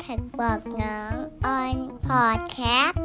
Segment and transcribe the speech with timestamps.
[0.00, 1.14] TAXBugnoms
[1.46, 3.04] on podcast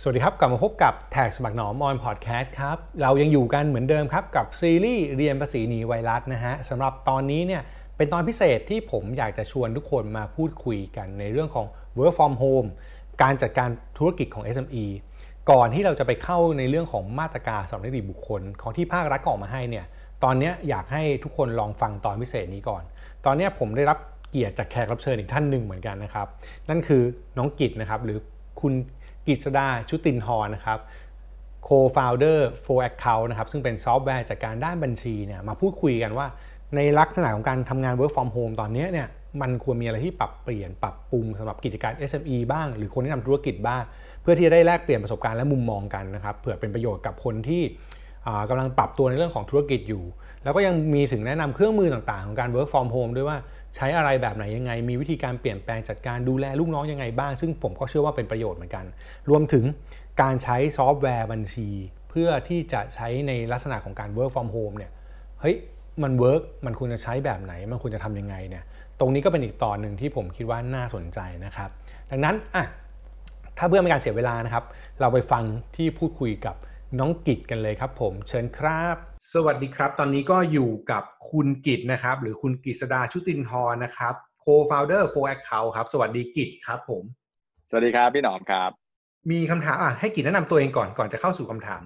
[0.00, 7.62] สวัสดีครับ กลับมาพบกับ TAXBugnoms on podcast ครับ เรายังอยู่กันเหมือนเดิมครับ กับซีรีส์เรียนภาษีหนีไวรัสนะฮะสำหรับตอนนี้เนี่ย
[7.96, 11.66] เป็นตอนพิเศษที่ผมอยากจะชวนทุกคนมาพูดคุยกันในเรื่องของ
[11.98, 12.68] work from home
[13.22, 13.68] การจัดการ
[13.98, 14.84] ธุรกิจของ SME
[15.50, 19.86] ก่อนที่เราจะไปเข้าในเรื่องของมาตรการสำหรับนิติบุคคล ของที่ภาครัฐออกมาให้เนี่ย
[20.24, 22.82] ตอนนี้อยากให้ทุกคนลองฟังตอนพิเศษนี้ก่อน
[23.26, 23.98] ตอนนี้ผมได้รับ
[24.30, 26.26] เกียรติจากแขกรับเชิญอีกท่านหนึ่งเหมือนกันนะครับ
[26.68, 27.02] นั่นคือ
[27.38, 28.18] น้องกิตนะครับหรือ
[28.60, 28.72] คุณ
[29.26, 30.78] กิตสดาชุตินทร์นะครับ
[31.68, 36.26] co-founder for account นะครับซึ่งเป็นซอฟต์แวร์จัดการด้านบัญชีเนี่ยมาพูดคุยกันว่า
[36.76, 39.08] ในลักษณะของการทำงาน work from home ตอนนี้เนี่ย
[39.40, 43.82] มันควรมีอะไรที่ปรับเปลี่ยนปรับปรุงสำหรับกิจการ SME บ้าง หรือคนที่ทำธุรกิจบ้าง
[44.22, 47.62] เพื่อที่จะได้แลกเปลี่ยนประสบการณ์และมุมมองกันนะครับเผื่อเป็นประโยชน์กับคนที่
[48.50, 50.04] กำลังปรับตัวในเรื่องของธุรกิจอยู่
[50.44, 53.38] แล้วก็ยังมีถึงแนะนำเครื่องมือต่างๆ ของการ work from home ด้วยว่า
[53.76, 58.84] ใช้อะไรแบบไหนยังไง มีวิธีการเปลี่ยนแปลงจัดการดูแลลูกน้องยังไงบ้าง ซึ่งผมก็เชื่อว่าเป็นประโยชน์เหมือนกัน
[59.30, 59.64] รวมถึง
[60.22, 61.68] การใช้ซอฟต์แวร์บัญชี
[62.10, 64.92] เพื่อที่จะใช้ในลักษณะของการ work from home เนี่ย
[65.40, 65.56] เฮ้ย
[66.02, 68.64] มัน work มันควรจะใช้แบบไหน มันควรจะทำยังไงเนี่ย
[69.00, 71.70] ตรงนี้ก็เป็นอีกตอนหนึ่งที่ผมคิดว่าน่าสนใจนะครับ
[72.10, 72.64] ดังนั้นอะ
[73.58, 74.64] ถ้าเพื่อไม่การเสียเวลานะครับ
[75.00, 75.42] เราไปฟัง
[75.76, 76.56] ที่พูดคุยกับ
[76.98, 78.96] น้องกิจกันเลยครับ ผมเชิญครับ
[79.32, 87.02] สวัสดีครับ ตอนนี้ก็อยู่กับคุณกิจนะครับ หรือคุณกิษดาชุตินทร์นะครับ co-founder for account ครับ สวัสดีกิจครับ ผม
[87.70, 88.70] สวัสดีครับพี่หนอมครับ
[89.30, 91.82] มีคำถามอะให้กิจแนะนำตัวเองก่อนก่อนจะเข้าสู่คำถาม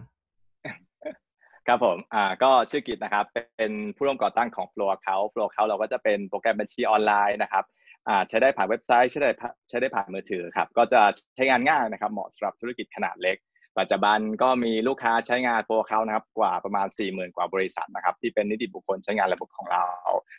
[1.67, 3.25] ครับผมอ่าก็ชื่อกิจนะครับ
[3.57, 7.64] เป็นผู้ร่วมก่อตั้งของ Flow Account Flow Account เราก็จะเป็นโปรแกรมบัญชีออนไลน์นะครับ
[8.09, 9.31] อ่าใช้ได้ผ่านเว็บไซต์ใช้ได้
[9.69, 11.01] ใช้ได้ผ่านมือถือครับ ก็จะ
[11.35, 13.39] ใช้งานง่ายนะครับ เหมาะสำหรับธุรกิจขนาดเล็ก
[13.81, 19.84] ปัจจุบันก็มีลูกค้าใช้งานโปรเขานะครับกว่าประมาณ 4 0,000 กว่าบริษัทนะครับ ที่เป็นนิติบุคคลใช้งานระบบของเรา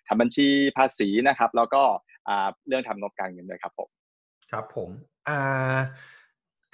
[0.08, 0.48] ทำบัญชี
[0.78, 1.84] ภาษีนะครับ แล้วก็
[2.68, 3.90] เรื่องทำงบการเงินด้วยครับผม
[4.52, 4.90] ครับผม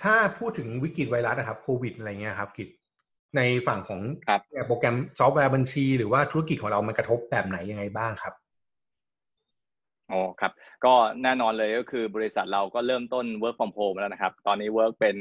[0.03, 2.69] ถ้าพูดถึงวิกฤตไวรัสนะครับโควิดอะไรเงี้ยครับกิจ
[3.37, 4.01] ในฝั่งของ
[4.67, 8.33] โปรแกรมซอฟต์แวร์บัญชี หรือว่าธุรกิจของเรามันกระทบแบบไหนยังไงบ้างครับ
[10.11, 10.51] อ๋อครับ
[10.85, 15.17] ก็แน่นอนเลยก็คือบริษัทเราก็เริ่มต้น work from home แล้วนะครับ ตอนนี้ work เป็น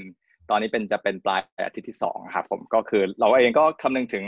[0.51, 4.25] ตอนนี้เป็นจะเป็นปลายอาทิตย์ที่2ครับผมก็คือเราเองก็คำนึงถึง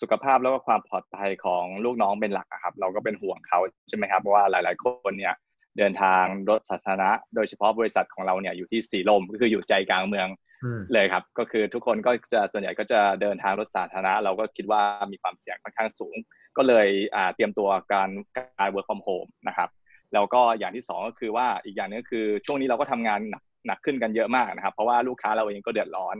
[0.00, 3.58] สุขภาพแล้วก็ความปลอดภัยของลูกน้องเป็นหลักครับเราก็เป็นห่วงเขา
[3.88, 5.34] ใช่ไหมครับเพราะว่าหลาย ๆ คนเนี่ย
[5.78, 10.28] เดินทางรถสาธารณะ โดยเฉพาะบริษัทของเราเนี่ยอยู่ที่สีลมก็คืออยู่ใจกลางเมือง
[10.92, 14.82] เลยครับ ก็คือทุกคนก็จะส่วนใหญ่ก็จะเดินทางรถสาธารณะ เราก็คิดว่า
[15.12, 16.16] มีความเสี่ยงค่อนข้างสูง
[16.56, 16.88] ก็เลย
[17.34, 19.68] เตรียมตัวการการ work from home นะครับ
[20.14, 26.16] แล้วก็อย่างที่2ก็คือว่าอีกอย่างนึงก็คือช่วงนี้เราก็ทำงานหนัก หนักขึ้นกันเยอะมากนะครับเพราะว่าลูกค้าเราเองก็เดือดร้อน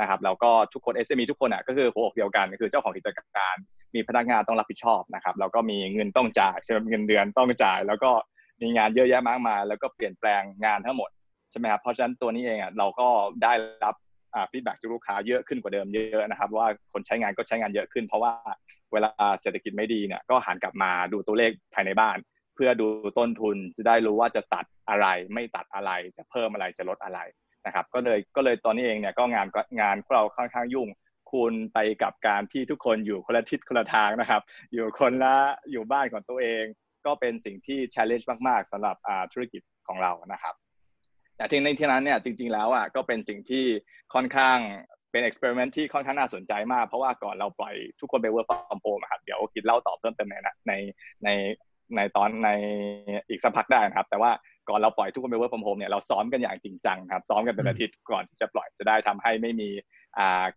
[0.00, 3.56] นะครับแล้วก็ทุกคน SME ทุกคนอะก็คือหัวอกเดียวกันก็คือเจ้าของกิจการ
[3.94, 8.10] มีพนักงานต้องรับผิดชอบนะครับแล้วก็มีเงินต้องจ่ายใช่ไหมเงินเดือนต้องจ่าย แล้วก็
[8.62, 11.10] มีงานเยอะแยะมากมายแล้วก็เปลี่ยนแปลงงานทั้งหมด
[11.50, 13.08] ใช่ไหมครับเพราะฉะนั้นตัวนี้เองอะเราก็
[13.42, 13.52] ได้
[13.84, 13.94] รับ
[14.50, 18.32] ฟีดแบ็กจากลูกค้าเยอะขึ้นกว่าเดิมเยอะนะครับ ว่าคนใช้งานก็ใช้งานเยอะขึ้น เพราะว่า
[18.92, 19.10] เวลา
[19.40, 22.16] เศรษฐกิจไม่ดีเนี่ยก็หันกลับมาดูตัวเลขภายในบ้าน
[22.64, 27.20] พื่อดูต้นทุนจะได้รู้ว่าจะตัดอะไร ไม่ตัดอะไรจะเพิ่มอะไรจะลดอะไร
[27.66, 29.46] นะครับ ก็เลยก็เลยตอนนี้เองเนี่ยก็งาน
[29.80, 30.88] งานพวกเราค่อนข้างยุ่ง
[31.30, 34.42] คูณไปกับการที่ทุกคนอยู่คนละทิศคนละทางนะครับ
[34.72, 35.34] อยู่คนละ
[35.70, 36.64] อยู่บ้านของตัวเอง
[37.06, 38.96] ก็เป็นสิ่งที่ challenge มาก ๆสำหรับ
[39.32, 40.54] ธุรกิจของเรานะครับ
[41.36, 43.64] แต่ที่ในที่นั้นเนี่ยจริง ๆ แล้วอะก็เป็นสิ่งที่
[44.14, 44.58] ค่อนข้าง
[45.10, 50.34] เป็น experiment ที่ค่อนข้างน่าสนใจมาก เพราะว่าก่อนเราปล่อยทุกคนไป work from home ครับเดี๋ยวกฤษเล่าต่อเพิ่มเติมใน
[50.68, 50.72] ใน
[51.24, 51.28] ใน
[51.96, 52.50] ในตอนใน
[53.28, 54.30] อีกสักพักได้นะครับ แต่ว่า
[54.68, 59.70] ก่อนเราปล่อยทุกคนไป work from home เนี่ยเราซ้อมกันอย่างจริงจังครับซ้อมกันเป็นอาทิตย์ก่อนที่จะปล่อยจะได้ทำให้ไม่มี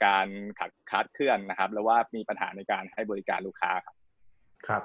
[0.06, 0.28] การ
[0.59, 3.96] ขัดคลาดเคลื่อนนะครับหรือว่ามีปัญหาในการให้บริการลูกค้าครับ
[4.68, 4.84] ครับ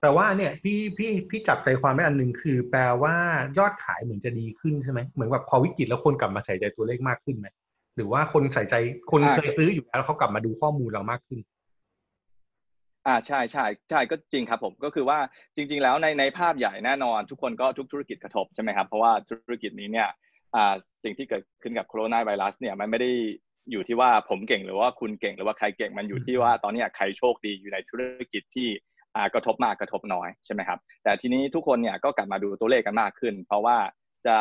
[0.00, 3.16] แต่ว่าเนี่ยพี่พี่พี่จับใจความได้อันหนึ่งคือ แปลว่า
[3.58, 7.48] ยอดขายเหมือนจะดีขึ้นใช่ไหมเหมือนแบบพอวิกฤตแล้วคนกลับมาใส่ใจตัวเลขมากขึ้นไหม
[7.96, 8.74] หรือว่าคนใส่ใจ
[9.10, 11.40] คนเคยซื้ออยู่แล้วเขากลับมาดูข้อมูลเรามากขึ้น
[13.08, 15.18] อ่าใช่ใช่ใช่ก็จริงครับผมก็คือว่า
[15.56, 20.08] จริง ๆ แล้วในในภาพใหญ่แน่นอน ทุกคนก็ทุกธุรกิจกระทบใช่ไหมครับเพราะว่าธุรกิจนี้เนี่ย
[20.56, 23.10] อ่าสิ่งที่เกิดขึ้นกับโคโรนาไวรัสเนี่ยมันไม่ได้
[23.70, 28.02] อยู่ที่ว่าผมเก่งหรือว่าคุณเก่งหรือว่าใครเก่งมันอยู่ที่ว่าตอนนี้ใครโชคดีอยู่ในธุร
[28.32, 28.68] กิจที่
[29.16, 33.76] อ่ากระทบมากกระทบน้อยใช่ไหมครับแต่ทีนี้ทุกคนเนี่ยก็กลับมาดูตัวเลขกันมากขึ้น เพราะว่า
[34.26, 34.36] จะ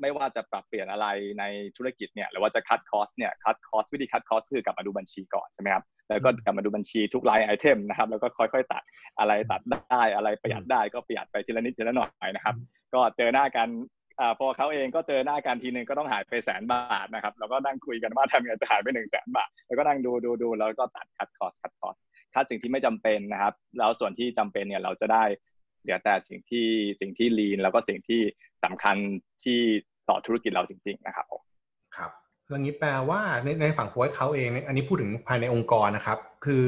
[0.00, 1.06] ไม่ว่าจะปรับเปลี่ยนอะไร
[1.38, 1.44] ใน
[1.76, 8.82] ธุรกิจเนี่ยหรือว่าจะ cut cost เนี่ย cut cost วิธี cut cost คือกลับมาดูบัญชีก่อนใช่ไหมครับ แล้วก็กลับมาดูบัญชีทุกราย item นะครับ แล้วก็ค่อยๆ ตัด
[9.18, 12.54] อะไรตัดได้อะไรประหยัดได้ก็ประหยัดไปทีละนิดทีละหน่อยนะครับ
[12.94, 13.68] ก็เจอหน้ากัน
[14.20, 21.96] อ่า FlowAccount เองก็เจอหน้ากันทีนึงก็ต้องหายไปแสนบาทนะครับแล้วก็นั่งคุยกันว่าทำยังไงจะหายไปหนึ่งแสนบาท แล้วก็นั่งดูดูดูแล้วก็ตัด cut cost cut cost
[22.34, 25.24] คัดสิ่งที่ไม่จำเป็นนะครับ แล้วส่วนที่จำเป็นเนี่ยเราจะได้
[25.82, 26.66] เหลือแต่สิ่งที่
[27.00, 28.20] สิ่งที่ลีนแล้วก็สิ่งที่
[28.64, 28.96] สำคัญ
[29.44, 29.58] ที่
[30.08, 31.49] ต่อธุรกิจเราจริง ๆ นะครับครับ
[32.50, 36.62] เรื่องนี้แปลว่าในในฝั่งโฟร์เขาเองอันนี้พูดถึงภายในองค์กรนะครับ คือ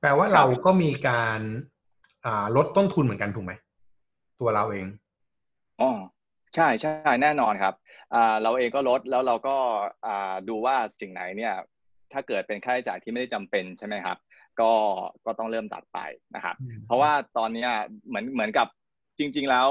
[0.00, 1.40] แปลว่าเราก็มีการ
[2.56, 3.52] ลดต้นทุนเหมือนกันถูกไหม
[4.40, 4.86] ตัวเราเอง
[5.80, 5.90] อ๋อ
[6.54, 7.74] ใช่ใช่แน่นอนครับ
[8.42, 9.56] เราเองก็ลดแล้วเราก็
[10.48, 11.54] ดูว่าสิ่งไหนเนี่ย
[12.12, 14.18] ถ้าเกิดเป็นค่าใช้จ่ายที่ไม่ได้จำเป็นใช่ไหมครับ
[14.60, 14.72] ก็
[15.26, 15.98] ก็ต้องเริ่มตัดไป
[16.34, 17.66] นะครับ เพราะว่าตอนนี้
[18.08, 18.66] เหมือนเหมือนกับ
[19.18, 19.68] จริง ๆ แล้ว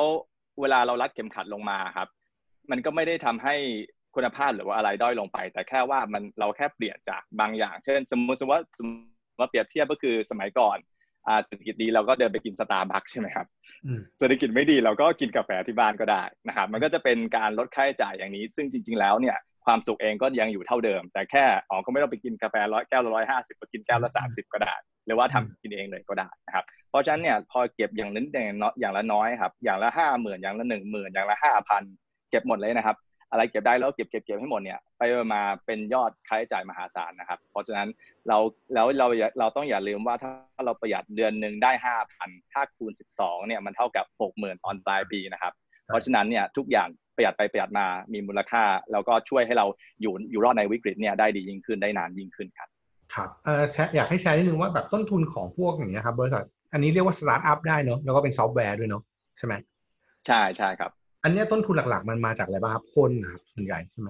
[0.62, 2.07] เวลาเรารัดเข็มขัดลงมาครับ
[2.71, 3.56] มันก็ไม่ได้ทำให้
[4.17, 8.91] คุณภาพหรือว่าอะไรด้อยลงไป แต่แค่ว่ามันเราแค่เปลี่ยนจากบางอย่าง เช่น สมมติว่าสมม
[9.33, 10.77] ติว่าเปรียบเทียบก็คือสมัยก่อน
[11.45, 13.47] เศรษฐกิจดีเราก็เดินไปกินสตาร์บัคใช่ไหมครับ
[14.19, 24.73] เศรษฐกิจไม่ดีเราก็กินกาแฟที่บ้านก็ได้นะครับมันก็จะเป็นการลดค่าใช้จ่ายอย่างนี้ ซึ่งจริง ๆ แล้วเนี่ยความสุขเองก็ยังอยู่เท่าเดิม แต่แค่อ๋อก็ไม่ต้องไปกินกาแฟร้อยแก้วละร้อยห้าสิบไปกินแก้วละสามสิบก็ได้
[25.05, 28.35] หรือว่าทำกินเองเลยก็ได้นะครับเพราะฉะนั้นเนี่ยพอเก็บอย่างนั้นอ
[28.83, 31.83] ย่างละน้อยครับอย่างละห้าหมื่นอย่างละหนึ่งหมื่นอย่างละห้าพัน
[32.31, 32.97] เก็บหมดเลยนะครับ
[33.31, 35.01] อะไรเก็บได้แล้วเก็บเก็บเก็บให้หมดเนี่ยไป
[35.33, 37.88] มาเป็นยอดค่าใช้จ่ายมหาศาลนะครับ เพราะฉะนั้น
[38.27, 38.38] เรา
[38.74, 39.07] แล้วเรา
[39.39, 40.31] เราต้องอย่าลืมว่าถ้า
[40.65, 45.53] เราประหยัดเดือนหนึ่งได้ห้าพันถ้าคูณสิบสองเนี่ยมันเท่ากับหกหมื่นตอนปลายปีนะครับ
[45.88, 49.65] เพราะฉะนั้นเนี่ยทุกอย่างประหยัดไปประหยัดมามีมูลค่า แล้วก็ช่วยให้เรา
[50.01, 52.69] อยู่อยู่รอดในวิกฤตเนี่ยได้ดียิ่งขึ้นได้นานยิ่งขึ้นครับ
[53.15, 53.63] ครับเออ
[53.95, 59.03] อยากให้แชร์นิดนึงว่าแบบต้นทุนของพวกอย่างเงี้ยครับบริษัทอันนี้เรียกว่าสตาร์ทอัพได้เนาะแล้วก็เป็นซอฟต์แวร์ด้วยเนาะ
[59.38, 59.53] ใช่ไหม
[60.27, 60.91] ใช่ใช่ครับ
[61.27, 64.09] อันนี้ต้นทุนหลัก ๆ มันมาจากอะไรบ้างครับคนนะครับส่วนใหญ่ใช่ไหม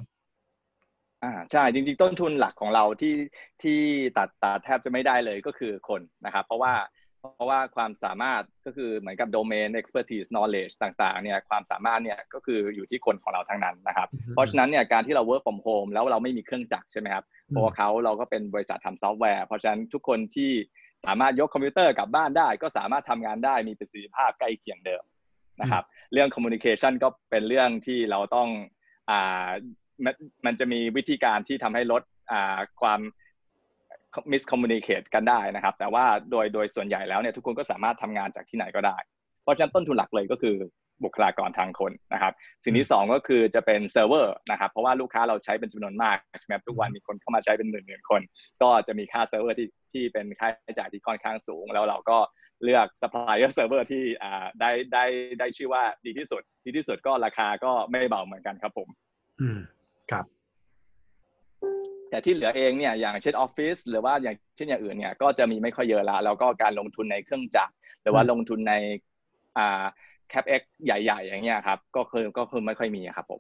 [1.24, 3.16] อ่าใช่จริงๆ ต้นทุนหลักของเราที่
[3.64, 3.80] ที่
[4.18, 6.74] ตัดตัดแทบจะไม่ได้เลยก็คือคนนะครับ เพราะว่า
[7.19, 20.52] เพราะว่าความสามารถก็คือเหมือนกับ domain expertise knowledge ต่างๆเนี่ยความสามารถเนี่ยก็คืออยู่ที่คนของเราทั้งนั้นนะครับ เพราะฉะนั้นเนี่ยการที่เรา work from home แล้วเราไม่มีเครื่องจักรใช่ไหมครับเพราะเขาเราก็เป็นบริษัททำซอฟต์แวร์ เพราะฉะนั้นทุกคนที่
[21.06, 25.04] สามารถยกคอมพิวเตอร์กลับบ้านได้ ก็สามารถทำงานได้มีประสิทธิภาพใกล้เคียงเดิม
[25.62, 25.83] นะครับ
[26.13, 28.50] เรื่อง communication ก็เป็นเรื่องที่เราต้อง
[29.09, 29.50] อ่า
[30.45, 32.01] มันจะมีวิธีการที่ทำให้ลด
[32.31, 33.00] อ่าความ
[34.31, 38.98] miscommunicate กันได้นะครับ แต่ว่าโดยโดยส่วนใหญ่แล้วเนี่ยทุกคนก็สามารถทำงานจากที่ไหนก็ได้
[39.44, 40.56] เพราะฉะนั้นต้นทุนหลักเลยก็คือ
[41.04, 42.34] บุคลากรทางคนนะครับ
[42.64, 48.22] สิ่งที่ 2 ก็คือจะเป็นเซิร์ฟเวอร์นะครับ เพราะว่าลูกค้าเราใช้เป็นจำนวนมากใช่ไหมทุกวันมีคนเข้ามาใช้เป็นหมื่นหมื่นคน
[48.62, 52.18] ก็จะมีค่าเซิร์ฟเวอร์ที่ที่เป็นค่าใช้จ่ายที่ค่อนข้างสูง แล้วเราก็
[52.64, 55.06] เลือก supplier server ที่อ่าได้ได้
[55.40, 58.88] ได้ชื่อว่าดีที่สุด ดีที่สุดก็ราคาก็ไม่เบาเหมือนกันครับผม
[59.42, 59.60] อืม
[60.12, 60.26] ครับ
[62.10, 68.74] แต่ที่เหลือเองเนี่ยอย่างเช่นออฟฟิศหรือว่าอย่างเช่นอย่างอื่นเนี่ยก็จะมีไม่ค่อยเยอะละแล้วก็การลงทุนในเครื่องจักรหรือว่าลงทุนใน
[69.58, 69.84] อ่า
[70.30, 73.39] CAPEX ใหญ่ๆ อย่างเงี้ยครับก็คือก็คือไม่ค่อยมีครับผม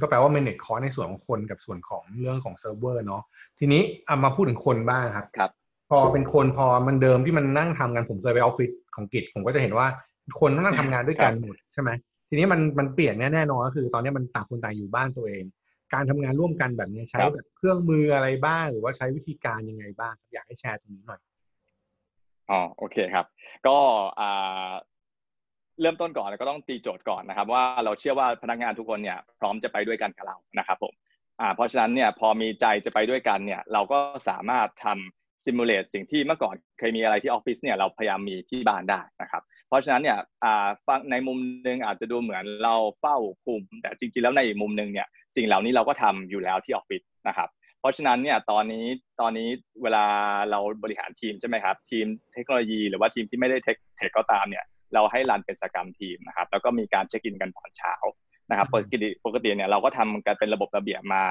[0.00, 3.22] ก็แปลว่า main เนี่ยก็ในส่วนของคนกับส่วนของเรื่องของเซิร์ฟเวอร์เนาะ
[3.58, 5.50] ทีนี้เอามาพูดถึงคนบ้างครับครับ
[5.90, 9.86] พอเป็นคนพอมันเดิมที่มันนั่งทำกันผมเคยไปออฟฟิศของกฤษผมก็จะเห็นว่า
[10.40, 11.90] คนนั่งทำงานด้วยกันหมดใช่ไหม
[12.28, 15.44] ทีนี้มันมันเปลี่ยนแน่แน่นอนก็คือ ตอนนี้มันต่างคนต่างอยู่บ้านตัวเอง
[15.94, 21.20] การทำงานร่วมกันแบบนี้ใช้แบบเครื่องมืออะไรบ้าง หรือว่าใช้วิธีการยังไงบ้าง อยากให้แชร์ตรงนี้หน่อย
[22.50, 23.26] อ๋อโอเคครับ
[23.66, 23.76] ก็
[24.20, 24.70] อ่า
[25.80, 30.94] เริ่มต้นก่อนก็ต้องตีโจทย์ก่อนนะครับ ว่าเราเชื่อว่าพนักงานทุกคนเนี่ยพร้อมจะไปด้วยกันกับเรานะครับผม
[31.40, 33.98] อ่าเพราะฉะนั้นเนี่ยพอมีใจจะไปด้วยกันเนี่ยเราก็
[34.28, 40.18] สามารถทำซิมูเลตสิ่งที่เมื่อก่อนเคยมีอะไรที่ออฟฟิศเนี่ยเราพยายามมีที่บ้านได้นะครับ เพราะฉะนั้นเนี่ย
[40.86, 47.48] ฟังในมุมหนึ่งอาจจะดูเหมือนเราเฝ้าคุม แต่จริงๆแล้วในอีกมุมหนึ่งเนี่ยสิ่งเหล่านี้เราก็ทำอยู่แล้วที่ออฟฟิศนะครับ
[47.80, 48.86] เพราะฉะนั้นเนี่ยตอนนี้
[49.20, 49.48] ตอนนี้
[49.82, 50.04] เวลา
[50.50, 54.64] เราบริหารทีมใช่ไหมครับทีมเทคโนโลยี หรือว่าทีมที่ไม่ได้เทคเทคก็ตามเนี่ย
[54.94, 57.94] เราให้รันเป็นสกรรมทีมนะครับแล้วก็มีการเช็คอินกันตอนเช้า
[58.50, 61.24] นะครับปกติปกติเนี่ยเราก็ทำกันเป็นระบบระเบียบมา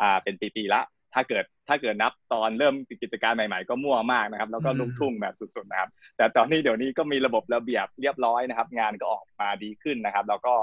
[0.00, 0.82] อ่าเป็นปีๆละ
[1.14, 10.54] ถ้าเกิดถ้าเกิดนับตอนเริ่มกิจการใหม่ๆ ก็มั่วมากนะครับ แล้วก็ลูกทุ่งแบบสุดๆนะครับ แต่ตอนนี้เดี๋ยวนี้ก็มีระบบระเบียบเรียบร้อยนะครับ งานก็ออกมาดีขึ้นนะครับ แล้วก็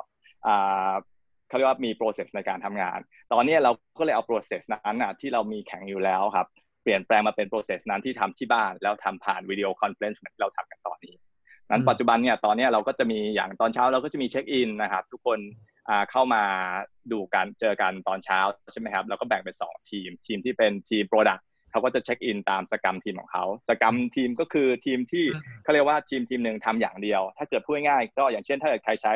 [1.47, 2.99] เขาเรียกว่ามี process ในการทำงาน
[3.33, 6.47] ตอนนี้เราก็เลยเอา process นั้นนะที่เรามีแข็งอยู่แล้วครับ
[6.83, 11.15] เปลี่ยนแปลงมาเป็น process นั้นที่ทำที่บ้าน แล้วทำผ่าน video conference เหมือนที่เราทำกันตอนนี้
[11.71, 15.39] นั้นปัจจุบันเนี่ยตอนนี้เราก็จะมีอย่างตอนเช้าเราก็จะมีเช็คอินนะครับทุกคน
[16.11, 16.43] เข้ามา
[17.11, 18.39] ดูกันเจอกันตอนเช้า
[18.73, 25.25] ใช่ไหมครับแล้วก็แบ่งเป็น 2 ทีม ทีมที่เป็นทีม product เขาก็จะเช็คอินตาม scrum team ของเขา scrum team ก็คือทีมที่
[25.63, 29.13] เขาเรียกว่าทีมทีมหนึ่งทำอย่างเดียว ถ้าเกิดพูดง่ายก็อย่างเช่น ถ้าเกิดใครใช้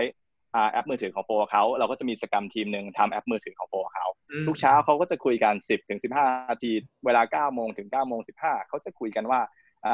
[0.72, 4.06] แอปมือถือของ FlowAccount เราก็จะมี scrum team หนึ่งทำแอปมือถือของ FlowAccount
[4.48, 6.72] ทุกเช้าเขาก็จะคุยกัน 10ถึง15นาที
[7.06, 9.40] เวลา9โมงถึง9โมง15เขาจะคุยกันว่า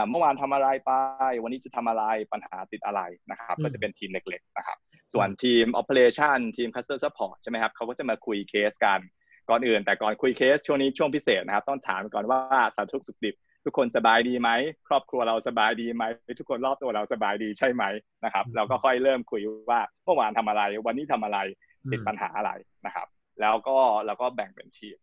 [0.10, 0.92] เมื่อวานทำอะไรไป
[1.44, 4.78] วันนี้จะทำอะไรปัญหาติดอะไรนะครับ ก็จะเป็นทีมเล็กๆนะครับ
[5.14, 9.00] ส่วนทีม operation ทีม customer support ใช่ไหมครับเขาก็จะมาคุยเคสกัน
[9.50, 12.40] ก่อนอื่น แต่ก่อนคุยเคสช่วงนี้ช่วงพิเศษนะครับ ต้องถามก่อนว่า
[12.76, 14.50] สารทุกสุขดิบทุกคนสบายดีไหม
[14.88, 16.04] ครอบครัวเราสบายดีไหม
[16.40, 17.84] ทุกคนรอบตัวเราสบายดีใช่ไหม
[18.26, 21.40] นะครับ เราก็ค่อยเริ่มคุยว่าเมื่อวานทำอะไร วันนี้ทำอะไร
[21.92, 22.52] ติดปัญหาอะไร
[22.86, 23.08] นะครับ
[23.42, 24.98] แล้วก็เราก็แบ่งเป็นทีม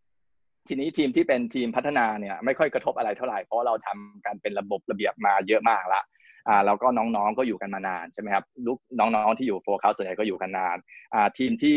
[0.69, 6.03] ทีนี้ทีมที่เป็นทีมพัฒนาเนี่ยไม่ค่อยกระทบอะไรเท่าไหร่เพราะเราทำการเป็นระบบระเบียบมาเยอะมากละ
[6.49, 10.77] อ่าแล้วก็น้องๆก็อยู่กันมานานใช่ไหมครับลูกน้องๆที่อยู่โฟกัสส่วนใหญ่ก็อยู่กันนาน
[11.15, 11.77] อ่าทีมที่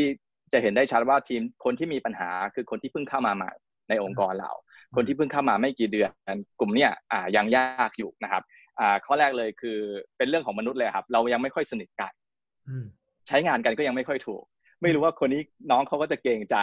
[0.53, 3.51] จะเห็นได้ชัดว่าทีมคนที่มีปัญหาคือคนที่เพิ่งเข้ามาใหม่
[3.89, 4.51] ในองค์กรเรา
[4.95, 8.43] คนที่เพิ่งเข้ามาไม่กี่เดือน กลุ่มเนี้ยอ่ายังยากอยู่นะครับ
[8.79, 9.77] อ่าข้อแรกเลยคือ
[10.17, 12.12] เป็นเรื่องของมนุษย์เลยครับ เรายังไม่ค่อยสนิทกัน
[13.27, 14.43] ใช้งานกันก็ยังไม่ค่อยถูก
[14.81, 16.57] ไม่รู้ว่าคนนี้น้องเขาก็จะเกรงใจ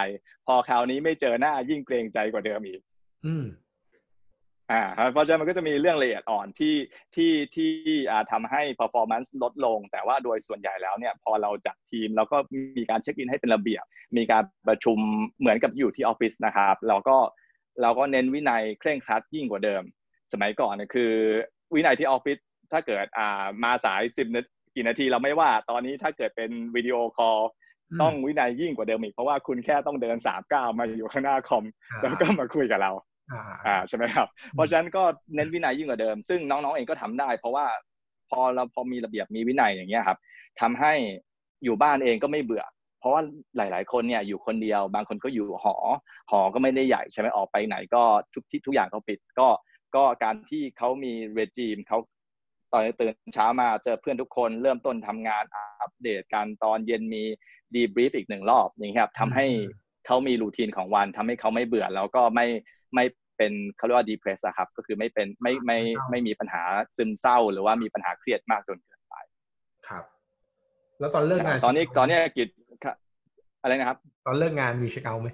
[0.47, 2.81] พอคราวนี้ไม่เจอหน้ายิ่งเกรงใจกว่าเดิมอีก
[3.25, 3.45] อืม
[4.71, 6.75] อ่าเพราะฉะนั้นมันก็จะมีเรื่องละเอียดอ่อนที่
[7.15, 7.69] ที่ที่
[8.11, 12.37] อ่าทำให้ performance ลดลง แต่ว่าโดยส่วนใหญ่แล้วเนี่ยพอเราจัดทีม แล้วก็
[12.77, 13.83] มีการเช็คอินให้เป็นระเบียบ
[14.17, 14.97] มีการประชุม
[15.39, 17.17] เหมือนกับอยู่ที่ออฟฟิศนะครับ เราก็
[17.81, 19.83] เราก็เน้นวินัยเคร่งครัดยิ่งกว่าเดิม
[20.31, 21.11] สมัยก่อนเนี่ยคือ
[21.73, 22.37] วินัยที่ออฟฟิศ
[22.71, 27.58] ถ้าเกิดอ่ามาสายสิบนาทีกี่นาทีเราไม่ว่า ตอนนี้ถ้าเกิดเป็น video call อืม
[28.01, 31.65] ต้องวินัยยิ่งกว่าเดิมอีก เพราะว่าคุณแค่ต้องเดินสามก้าวมาอยู่ข้างหน้าคอม
[32.01, 32.91] แล้วก็มาคุยกับเรา
[33.31, 35.03] อ่าอ่าใช่ไหมครับ เพราะฉะนั้นก็
[35.35, 37.65] เน้นวินัยยิ่งกว่าเดิม ซึ่งน้องๆเองก็ทำได้ เพราะว่า
[38.29, 40.17] พอเราพอมีระเบียบมีวินัยอย่างเงี้ยครับ
[40.61, 40.93] ทำให้
[41.63, 42.63] อยู่บ้านเองก็ไม่เบื่อ
[42.99, 43.21] เพราะว่า
[43.57, 45.75] หลาย ๆ คนเนี่ยอยู่คนเดียว บางคนก็อยู่หอ
[46.31, 48.03] หอก็ไม่ได้ใหญ่ใช่ไหมออกไปไหนก็
[48.33, 49.47] ทุกที่ทุกอย่างเขาปิดก็
[49.95, 51.99] ก็การที่เขามีเรจิมเขา
[52.73, 55.43] ตอนตื่นเช้ามาเจอเพื่อนทุกคนเริ่มต้นทำงาน
[55.81, 57.23] อัปเดตกันตอนเย็นมี
[57.73, 59.45] debrief อีกหนึ่งรอบอย่างเงี้ยครับทำให้
[60.05, 62.47] เขามี routine ของวันทำให้เขาไม่เบื่อแล้วก็ไม่
[62.95, 63.05] ไม่
[63.37, 66.63] เป็นเขาเรียกว่า depress อะครับก็คือไม่เป็นไม่ไม่ไม่มีปัญหา
[66.97, 69.15] ซึมเศร้า หรือว่ามีปัญหาเครียดมากจนเกินไป
[69.87, 70.03] ครับ
[70.99, 72.47] แล้วตอนเลิกงานตอนนี้ตอนนี้กฤษ
[72.83, 72.95] ครับ
[73.61, 75.29] อะไรนะครับ ตอนเลิกงานมี check out ไหม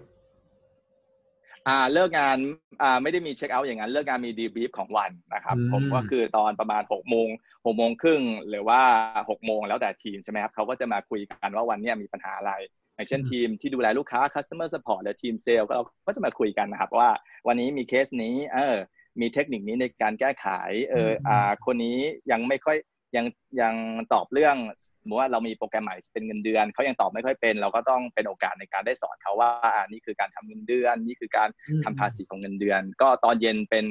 [1.67, 2.37] อ่าเลิกงาน
[2.81, 7.27] อ่าไม่ได้มี check out อย่างนั้น เลิกงานมี debrief ของวันนะครับ ผมก็คือตอนประมาณหกโมง
[7.65, 8.81] หกโมงครึ่งหรือว่า
[9.29, 12.53] หกโมงแล้วแต่ทีมใช่ไหมครับเขาก็จะมาคุยกันว่าวันเนี้ยมีปัญหาอะไร
[12.95, 17.09] อย่างเช่นทีมที่ดูแลลูกค้า customer support หรือทีมเซลล์ก็เราก็จะมาคุยกันนะครับว่า
[17.47, 18.75] วันนี้มีเคสนี้เออ
[19.21, 20.47] มีเทคนิคนี้ในการแก้ไข
[20.91, 21.97] เอออ่าคนนี้
[22.31, 22.77] ยังไม่ค่อย
[23.15, 23.25] ยัง
[23.61, 23.75] ยัง
[24.13, 24.55] ตอบเรื่อง
[25.01, 31.49] สมมติว่าเรามีโปรแกรมใหม่เป็นเงินเดือนเขายังตอบไม่ค่อยเป็น เราก็ต้องเป็นโอกาสในการได้สอนเขาว่าอ่านี่คือการทำเงินเดือน นี่คือการ
[31.83, 33.85] ทำภาษีของเงินเดือน ก็ตอนเย็นเป็น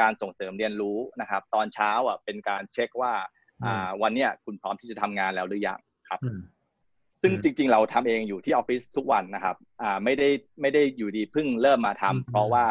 [0.00, 3.12] การส่งเสริมเรียนรู้นะครับ ตอนเช้าอะเป็นการเช็คว่า
[3.64, 6.40] อ่าวันเนี้ยคุณพร้อมที่จะทำงานแล้วหรือยังครับอืม
[7.20, 10.28] ซึ่งอืมจริง ๆ เราทำเองอยู่ที่ออฟฟิศทุกวันนะครับ อ่าไม่ได้
[10.60, 12.66] ไม่ได้อยู่ดีเพิ่งเริ่มมาทำอืมเพราะว่า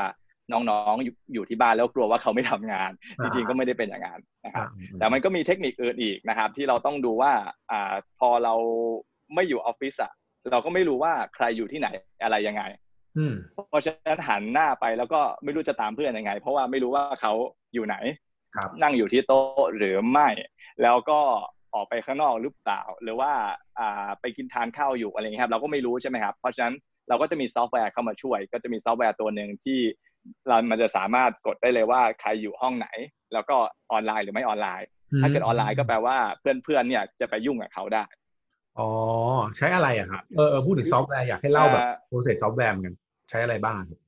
[0.52, 2.92] น้องๆอยู่อยู่ที่บ้านแล้วกลัวว่าเขาไม่ทำงาน
[3.24, 7.34] จอ่าริงๆก็ไม่ได้เป็นอย่างนั้นนะครับอ่าแต่มันก็มีเทคนิคอื่นอีกนะครับ ที่เราต้องดูว่า
[7.72, 8.54] อ่าพอเรา
[9.36, 10.14] ไม่อยู่ออฟฟิศอะ
[10.52, 11.88] เราก็ไม่รู้ว่าใครอยู่ที่ไหน
[12.24, 12.64] อะไรยังไง
[13.18, 13.34] อืม
[13.70, 17.34] เพราะฉะนั้นหันหน้าไปแล้วก็ไม่รู้จะตามเพื่อนยังไง เพราะว่าไม่รู้ว่าเขา
[17.74, 17.96] อยู่ไหน
[18.56, 20.30] ครับนั่งอยู่ที่โต๊ะหรือไม่
[20.84, 21.20] แล้วก็
[21.76, 23.32] ออกไปข้างนอกหรือเปล่า หรือว่า
[23.80, 26.76] อ่าไปกินทานข้าวอยู่อะไรอย่างเงี้ยครับ เราก็ไม่รู้ใช่ไหมครับ เพราะฉะนั้น
[27.10, 29.80] เราก็จะมีซอฟต์แวร์เข้ามาช่วย ก็จะมีซอฟต์แวร์ตัวหนึ่งที่
[30.48, 32.88] เรามันจะสามารถกดได้เลยว่าใครอยู่ห้องไหน
[33.34, 33.56] แล้วก็
[33.92, 34.88] ออนไลน์หรือไม่ออนไลน์
[35.22, 38.04] ถ้าเกิดออนไลน์ก็แปลว่าเพื่อนๆเนี่ยจะไปยุ่งกับเขาได้
[38.80, 38.90] อ๋อ
[39.58, 42.96] ใช้อะไรอะครับเออเออพูดถึงซอฟต์แวร์อยากให้เล่าแบบอ่า process ซอฟต์แวร์เหมือนกัน
[43.30, 44.00] ใช้อะไรบ้างครับ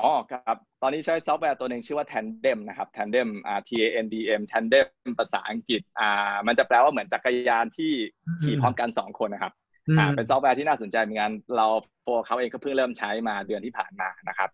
[0.00, 4.86] อ๋อครับ ตอนนี้ใช้ซอฟต์แวร์ตัวหนึ่งชื่อว่า Tandem นะครับ Tandem อ่า T A N D M Tandem
[5.18, 7.92] ภาษาอังกฤษอ่ามันจะแปลว่าเหมือนจักรยานที่
[8.44, 9.52] ขี่พร้อมกันสองคนนะครับ
[9.98, 11.66] อ่าเป็นซอฟต์แวร์ที่น่าสนใจเหมือนกันเรา
[12.02, 14.48] FlowAccount เองก็เพิ่งเริ่มใช้มาเดือนที่ผ่านมานะครับ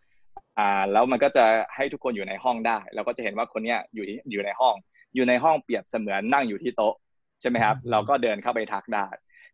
[0.59, 1.45] อ่าแล้วมันก็จะ
[1.75, 4.75] ให้ทุกคนอยู่ในห้องได้เราก็จะเห็นว่าคนเนี้ยอยู่ที่อยู่ในห้อง
[5.15, 6.95] อยู่ในห้องเปรียบเสมือนนั่งอยู่ที่โต๊ะ
[7.41, 9.07] ใช่ไหมครับอืมเราก็เดินเข้าไปทักได้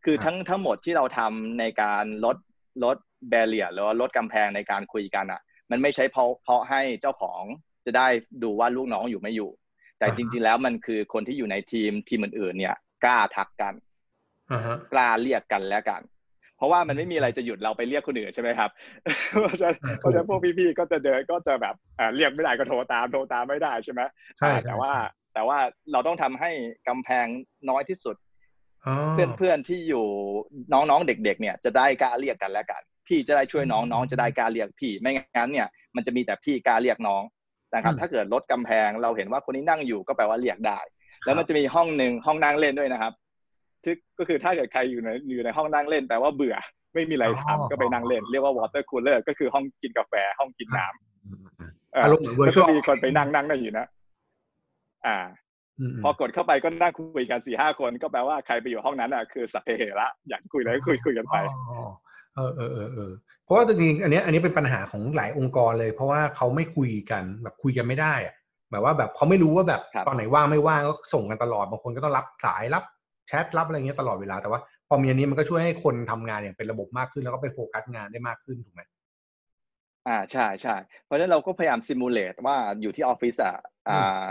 [0.05, 2.37] คือครับทั้งทั้งหมดที่เราทำในการลด
[2.85, 2.97] ลด
[3.31, 5.41] แบเรียหรือว่าลดกำแพงในการคุยกันอะ
[5.71, 7.43] มันไม่ใช่เพราะเพราะให้เจ้าของ
[7.87, 8.09] จะได้
[8.43, 9.51] ดูว่าลูกน้องอยู่ไม่อยู่
[9.99, 13.75] แต่อ่าฮะจริง ๆ แล้วมันคือคนที่อยู่ในทีมทีมอื่นๆเนี่ยกล้าทักกัน
[14.51, 16.03] อ่าฮะกล้าเรียกกันและกัน
[16.61, 18.71] เพราะว่ามันไม่มีอะไรจะหยุดเราไปเรียกคนอื่นใช่ไหมครับ
[19.31, 24.01] เพราะฉะนั้นอ่าถูกเพราะฉะนั้นพวกพี่ๆก็จะเดินก็จะแบบอ่าเรียกไม่ได้ก็โทรตามโทรตามไม่ได้ใช่ไหม
[24.39, 24.93] ใช่อ่าใช่แต่ว่า
[25.35, 25.59] แต่ว่า
[25.93, 26.51] เราต้องทำให้
[26.89, 27.27] กำแพง
[27.71, 28.17] น้อยที่สุด
[28.87, 28.95] อ๋อ
[29.37, 30.07] เพื่อนๆที่อยู่
[30.73, 37.23] น้องๆเด็ก ๆ เนี่ยจะได้กล้าเรียกกันและกัน พี่จะได้ช่วยน้องน้องจะได้กล้าเรียกพี่ไม่งั้นเนี่ยมันจะมีแต่พี่กล้าเรียกน้อง
[37.75, 40.79] นะครับ ถ้าเกิดลดกำแพงเราเห็นว่าคนนี้นั่งอยู่ก็แปลว่าเรียกได้
[41.25, 43.13] แล้วมันจะมีห้องหนึ่งห้องนั่งเล่นด้วยนะครับ
[43.85, 46.57] ที่ก็คือถ้าเกิดใครอยู่ในอยู่ในห้องนั่งเล่นแปลว่าเบื่อ
[46.95, 53.87] ไม่มีอะไรทำก็ไปนั่งเล่น เรียกว่า water cooler ก็คือห้องกินกาแฟห้องกินน้ำเอารมณ์เหมือนแล้วก็ virtual มีคนไปนั่งนั่งได้อยู่นะ
[55.07, 55.19] อ่า
[55.81, 61.81] อืมพอกดเข้าไปก็นั่งคุยกันสี่ห้าคนก็แปลว่าใครไปอยู่ห้องนั้นอะคือสัพเพเหระอยากจะคุยอะไรก็คุยคุยกันไปอ๋อ
[62.35, 63.11] เออเออเออเออ
[63.45, 68.35] เพราะว่าจริงๆอันเนี้ยอันนี้เป็นปัญหาของหลายองค์กรเลย เพราะว่าเขาไม่คุยกันแบบคุยกันไม่ได้อะ
[68.71, 72.85] แบบว่าแบบเขาไม่รู้ว่าแบบครับตอนไหนว่างไม่ว่างก็ส่งกันตลอดบางคนก็ต้องรับสายรับ
[73.31, 78.83] แชทรับอะไรเงี้ยตลอดเวลาแต่ว่าพอมีอันนี้มันก็ช่วยให้คนทำงานอย่างเป็นระบบมากขึ้นแล้วก็ไปโฟกัสงานได้มากขึ้นถูกไหม
[80.09, 83.57] อ่าใช่ใช่เพราะฉะนั้นเราก็พยายาม simulate ว่าอยู่ที่ออฟฟิศอะ
[83.89, 84.31] อ่า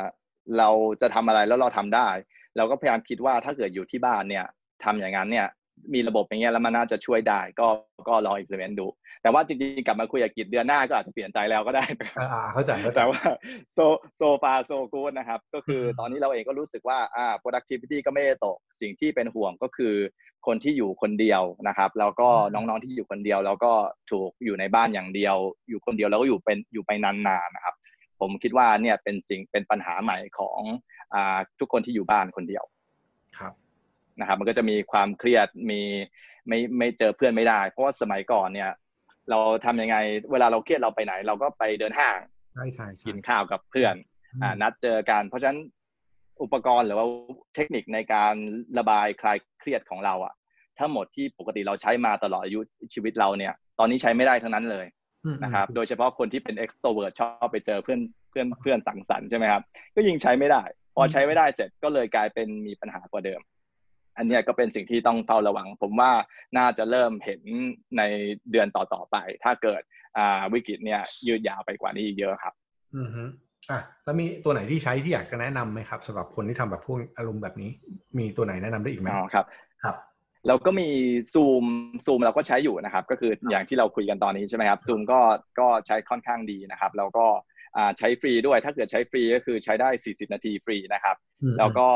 [0.57, 0.69] เรา
[1.01, 2.09] จะทำอะไรแล้วเราทำได้
[2.57, 4.45] เราก็พยายามคิดว่าถ้าเกิดอยู่ที่บ้านเนี่ย
[4.83, 5.47] ทำอย่างนั้นเนี่ย
[5.93, 7.67] มีระบบอย่างเงี้ยแล้วมันน่าจะช่วยได้ก็
[8.07, 8.87] ก็ลอง implement ดู
[9.21, 13.21] แต่ว่าจริงๆกลับมาคุยกับกิจเดือนหน้าก็อาจจะเปลี่ยนใจแล้วก็ได้นะครับอ่าๆเข้าใจเข้าใจแต่ว่า
[13.73, 13.79] so
[14.17, 19.93] so far so good นะครับ ก็คือตอนนี้เราเองก็รู้สึกว่าอ่า productivity ก็ไม่ได้ตก สิ่งที่เป็นห่วงก็คือ
[20.47, 23.71] คนที่อยู่คนเดียวนะครับแล้วก็น้องๆที่อยู่คนเดียว แล้วก็
[24.11, 25.35] ถูกอยู่ในบ้านอย่างเดียว
[25.69, 27.13] อยู่คนเดียวแล้วก็อยู่เป็นอยู่ไปนา
[27.45, 27.75] นๆนะครับ
[28.19, 30.59] ผมคิดว่าเนี่ยเป็นสิ่งเป็นปัญหาใหม่ของ
[31.13, 32.78] อ่าทุกคนที่อยู่บ้านคนเดียวครับ
[34.19, 35.81] นะครับ มันก็จะมีความเครียดมี
[36.47, 38.71] ไม่ไม่เจอเพื่อนไม่ได้ เพราะว่าสมัยก่อนเนี่ย
[39.29, 39.97] เราทำยังไง
[40.31, 42.17] เวลาเราเครียดเราไปไหน เราก็ไปเดินห้าง
[42.53, 43.95] ใช่ใช่ใช่กินข้าวกับเพื่อน
[44.43, 45.59] อ่านัดเจอกันเพราะฉะนั้น
[46.41, 47.05] อุปกรณ์หรือว่า
[47.55, 48.35] เทคนิคในการ
[48.77, 50.33] ระบายคลายเครียดของเราอะ
[50.79, 52.59] ทั้งหมดที่ปกติเราใช้มาตลอดอายุ
[52.93, 54.85] ชีวิตเราเนี่ย ตอนนี้ใช้ไม่ได้ทั้งนั้นเลย
[55.25, 57.99] อืมนะครับ โดยเฉพาะคนที่เป็น extrovert ชอบไปเจอเพื่อน
[58.29, 59.63] เพื่อนเพื่อนสังสรรค์ใช่ไหมครับ
[59.95, 60.61] ก็ยิ่งใช้ไม่ได้
[60.95, 63.41] พอใช้ไม่ได้เสร็จก็เลยกลายเป็นมีปัญหากว่าเดิม
[64.19, 66.11] อันเนี้ยก็เป็นสิ่งที่ต้องเฝ้าระวัง ผมว่า
[66.57, 67.41] น่าจะเริ่มเห็น
[67.97, 68.01] ใน
[68.51, 69.81] เดือนต่อๆไป ถ้าเกิด
[70.17, 72.53] อ่าวิกฤตเนี่ยยืดยาวไปกว่านี้อีกเยอะครับ
[72.95, 73.23] อืมฮึ
[73.71, 77.69] อะแล้วมีตัวไหนที่ใช้ที่อยากจะแนะนำไหมครับสำหรับคนที่ทำแบบพวกอารมณ์แบบนี้
[78.17, 79.45] มีตัวไหนแนะนำได้อีกไหมอ๋อครับ
[79.83, 79.95] ครับ
[80.47, 80.89] แล้วก็มี
[81.33, 81.63] ซูม
[82.05, 85.19] ซูมเราก็ใช้อยู่นะครับ ก็คืออย่างที่เราคุยกันตอนนี้ใช่ไหมครับซูมก็
[85.59, 87.48] ก็ใช้ค่อนข้างดีนะครับ แล้วก็อ่า
[87.97, 91.87] ใช้ฟรีด้วย ถ้าเกิดใช้ฟรีก็คือใช้ได้ 40 นาทีฟรีนะครับอืมแล้วก็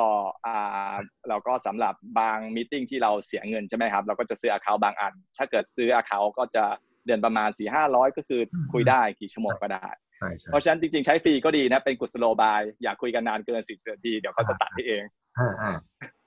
[0.46, 0.94] อ่า
[1.30, 6.66] เราก็สำหรับบางมีติ้งที่เราเสียเงินใช่ไหมครับ เราก็จะซื้ออาคาบางอัน ถ้าเกิดซื้ออาคาก็จะ
[7.06, 8.42] เดือนประมาณ 4 5 0 0 ก็คือ
[8.74, 9.88] คุยได้กี่ชั่วโมงก็ได้
[10.18, 15.04] ใช่ใช่เพราะฉะนั้นจริงๆ ใช้ฟรีก็ดีนะ เป็นกุศโลบาย อยากคุยกันนานเกิน 40 นาที เดี๋ยวเขาจะตัดให้เอง
[15.40, 15.72] อ่าอ่า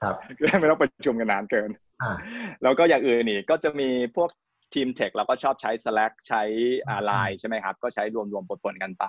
[0.02, 0.14] ครับ
[0.60, 1.70] ไม่ต้องประชุมกันนานเกิน
[2.02, 2.12] อ่า
[2.62, 4.30] แล้วก็อย่างอื่นนี่ก็จะมีพวก
[4.74, 6.42] ทีมเทคเราก็ชอบใช้ Slack ใช้
[6.88, 9.04] อาไลน์ใช่ไหมครับ ก็ใช้รวมๆปนๆกันไป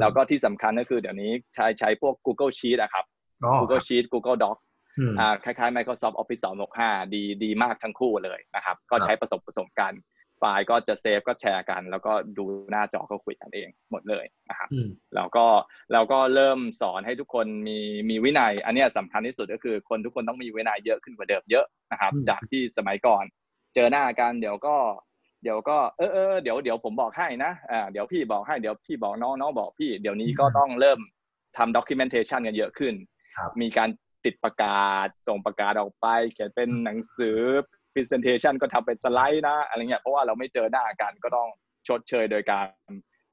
[0.00, 3.04] แล้วก็ที่สำคัญก็คือเดี๋ยวนี้ใช้ใช้พวก Google Sheet อะครับ
[3.44, 4.56] อ๋อ Google Sheet Google Doc
[4.98, 6.42] อืมอ่าคล้ายๆ Microsoft Office
[6.76, 9.94] 365 ดีดีมากทั้งคู่เลยนะครับ ก็ใช้ผสมผสมกัน
[10.38, 15.46] ไฟล์ก็จะเซฟก็แชร์กัน แล้วก็ดูหน้าจอก็คุยกันเองหมดเลยนะครับอืมแล้วก็
[15.92, 17.78] เราก็เริ่มสอนให้ทุกคนมี
[18.10, 23.24] มีวินัย อันเนี้ยสำคัญที่สุดก็คือคนทุกคนต้องมีวินัยเยอะขึ้นกว่าเดิมเยอะนะครับอืมจากที่สมัยก่อน
[23.74, 24.76] เจอหน้ากันเดี๋ยวก็
[25.42, 31.00] เดี๋ยวก็เออเออเดี๋ยวเดี๋ยวผมบอกให้นะอ่าเดี๋ยวพี่บอกให้เดี๋ยวพี่บอกน้องน้องบอกพี่เดี๋ยวนี้ก็ต้องเริ่ม
[31.56, 32.94] ทำ documentation กันเยอะขึ้น
[33.36, 33.88] ครับมีการ
[34.24, 37.38] ติดประกาศส่งประกาศออกไป เขียนเป็นหนังสือ
[37.94, 41.48] presentation ก็ทำเป็นสไลด์นะอะไรเงี้ยเพราะว่าเราไม่เจอหน้ากันก็ต้อง
[41.88, 42.66] ชดเชยโดยการ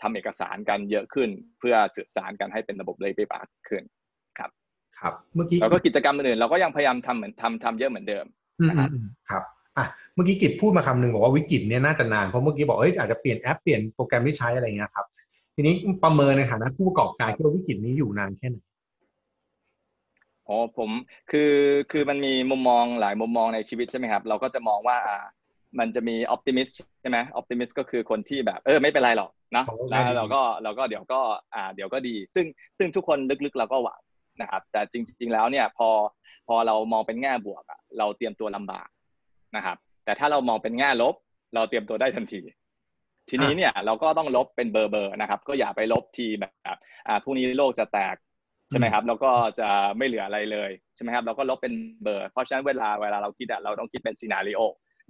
[0.02, 3.84] ทำเอกสารกันเยอะขึ้น เพื่อสื่อสารกันให้เป็นระบบเลยไปปากขึ้น
[4.40, 4.52] ครับ
[5.36, 8.26] เมื่อกี้แล้วก็กิจกรรมอื่นๆเราก็ยังพยายามทำเหมือนทำทำเยอะเหมือนเดิม
[8.60, 8.82] อืมนะค
[9.34, 9.44] รับ
[9.78, 15.06] อืมครับอะเมื่อกี้กิจพูดมาคำหนึ่งบอกว่าวิกฤตเนี่ยน่าจะนานเพราะเมื่อกี้บอกเอ้ยอาจจะเปลี่ยนแอปเปลี่ยนโปรแกรมที่ใช้อะไรเงี้ยครับ
[15.56, 18.58] ทีนี้ประเมินในฐานะผู้ประกอบการคิดว่าวิกฤตนี้อยู่นานแค่ไหน
[20.48, 20.90] อ๋อผม
[21.32, 21.54] คือ
[21.92, 25.24] คือมันมีมุมมองหลายมุมมองในชีวิตใช่ไหมครับ เราก็จะมองว่าอ่า
[25.80, 26.70] มันจะมีออ t ติมิส
[27.02, 31.20] ใช่ไหมออ t ติมิสก็คือคนที่แบบเออไม่เป็นไรหรอกนะโอ้แล้วไม่ดีเราก็เราก็เดี๋ยวก็
[31.56, 32.46] อ่าเดี๋ยวก็ดี ซึ่ง
[32.78, 34.00] ซึ่งทุกคนลึกๆเราก็หวัง
[34.42, 35.90] นะครับ แต่จริง ๆ แล้วเนี่ยพอ
[36.48, 38.88] พอเรามองเป็นแง่บวกอะเราเตรียมตัวลำบาก
[39.56, 41.16] นะครับ แต่ถ้าเรามองเป็นแง่ลบ
[41.56, 42.42] เราเตรียมตัวได้ทันที
[43.30, 48.16] ทีนี้เนี่ยเราก็ต้องลบเป็นเบอร์เบอร์นะครับ ก็อย่าไปลบทีแบบอ่าพรุ่งนี้โลกจะแตก
[48.70, 54.62] ใช่ไหมครับแล้วก็จะไม่เหลืออะไรเลยใช่ไหมครับเราก็ลบเป็นเบอร์ เพราะฉะนั้นเวลาเวลาเราคิดอะเราต้องคิดเป็นซีนารีโอ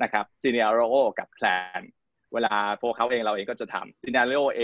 [0.03, 1.45] นะครับซีนารีโอกับแพล
[1.79, 1.81] น
[2.33, 4.61] เวลาพวกเขาเองเราเองก็จะทำซีนารีโอ A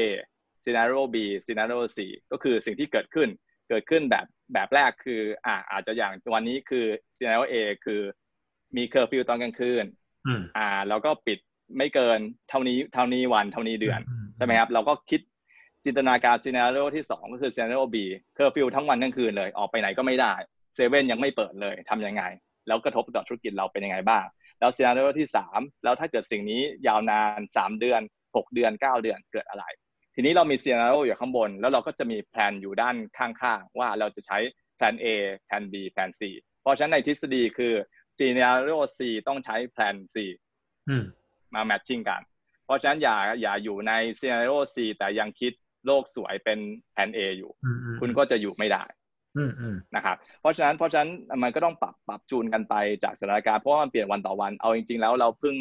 [0.64, 2.00] ซีนารีโอ B ซีนารีโอ C
[2.32, 3.30] ก็คือสิ่งที่เกิดขึ้น
[3.70, 6.86] เกิดขึ้นแบบแบบแรกคืออ่าอาจจะอย่างวันนี้คือ
[7.18, 8.02] ซีนารีโอ A คือ
[8.76, 9.86] มีเคอร์ฟิวตอนกลางคืน
[10.28, 11.40] อืมอ่า แล้วก็ปิด
[11.78, 14.00] ไม่เกินเท่านี้เท่านี้วันเท่านี้เดือน
[14.38, 15.22] ใช่ไหมครับเราก็คิด
[15.86, 17.96] จินตนาการซีนารีโอที่ 2 ก็คือซีนารีโอ B
[18.36, 20.34] เคอร์ฟิวทั้งวันทั้งคืนเลยออกไปไหนก็ไม่ได้
[20.76, 22.24] เซเว่นยังไม่เปิดเลยทำยังไง
[22.68, 24.26] แล้วกระทบต่อธุรกิจเราเป็นยังไงบ้าง
[24.60, 29.66] แล้ว scenario ที่ 3 แล้วถ้าเกิดสิ่งนี้ยาวนาน 3 เดือน 6 เดือน 9 เดือนเกิดอะไร
[30.16, 34.38] ทีนี้เรามี scenario อยู่ข้างบน แล้วเราก็จะมีแผนอยู่ด้านข้างๆ ว่าเราจะใช้
[34.78, 35.06] แผน A
[35.46, 36.22] แผน B แผน C
[36.62, 37.74] เพราะฉะนั้นในทฤษฎีคือ
[38.18, 40.16] scenario C ต้องใช้แผน C
[40.90, 41.04] อืม
[41.54, 42.22] มา matching กัน
[42.66, 45.54] เพราะฉะนั้นอย่าอย่าอยู่ในซีนารีโอ C แต่ยังคิด
[45.86, 46.60] โลกสวยเป็น
[46.94, 48.84] แผน A อยู่อืมอืมคุณก็จะอยู่ไม่ได้
[49.38, 51.12] อืมอืมนะครับเพราะฉะนั้นเพราะฉะนั้น
[51.44, 55.56] มันก็ต้องปรับปรับจูนกันไปจากสถานการณ์เพราะว่ามันเปลี่ยนวันต่อวันเอาจริง ๆ แล้วเราเพิ่ง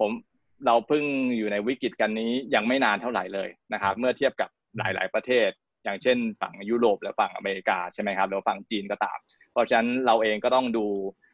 [0.00, 0.10] ผม
[0.66, 1.04] เราเพิ่ง
[1.36, 5.48] อยู่ในวิกฤตกันนี้ยังไม่นานเท่าไหร่เลยนะครับ เมื่อเทียบกับหลาย ๆประเทศ
[5.84, 9.18] อย่างเช่น ฝั่งยุโรปและฝั่งอเมริกาใช่ไหมครับหรือฝั่งจีนก็ตาม
[9.52, 11.29] เพราะฉะนั้นเราเองก็ต้องดูอ่า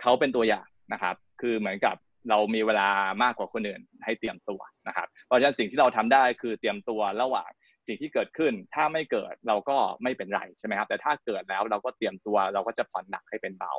[0.00, 1.96] เขาเป็นตัวอย่างนะครับ คือเหมือนกับ
[2.30, 2.88] เรามีเวลา
[3.22, 7.50] มากกว่าคนอื่นให้เตรียมตัวนะครับ เพราะฉะนั้นสิ่งที่เราทำได้คือเตรียมตัวระหว่าง
[7.88, 13.72] สิ่งที่เกิดขึ้น ถ้าไม่เกิดเราก็ไม่เป็นไรใช่ไหมครับ แต่ถ้าเกิดแล้วเราก็เตรียมตัวเราก็จะผ่อนหนักให้เป็นเบา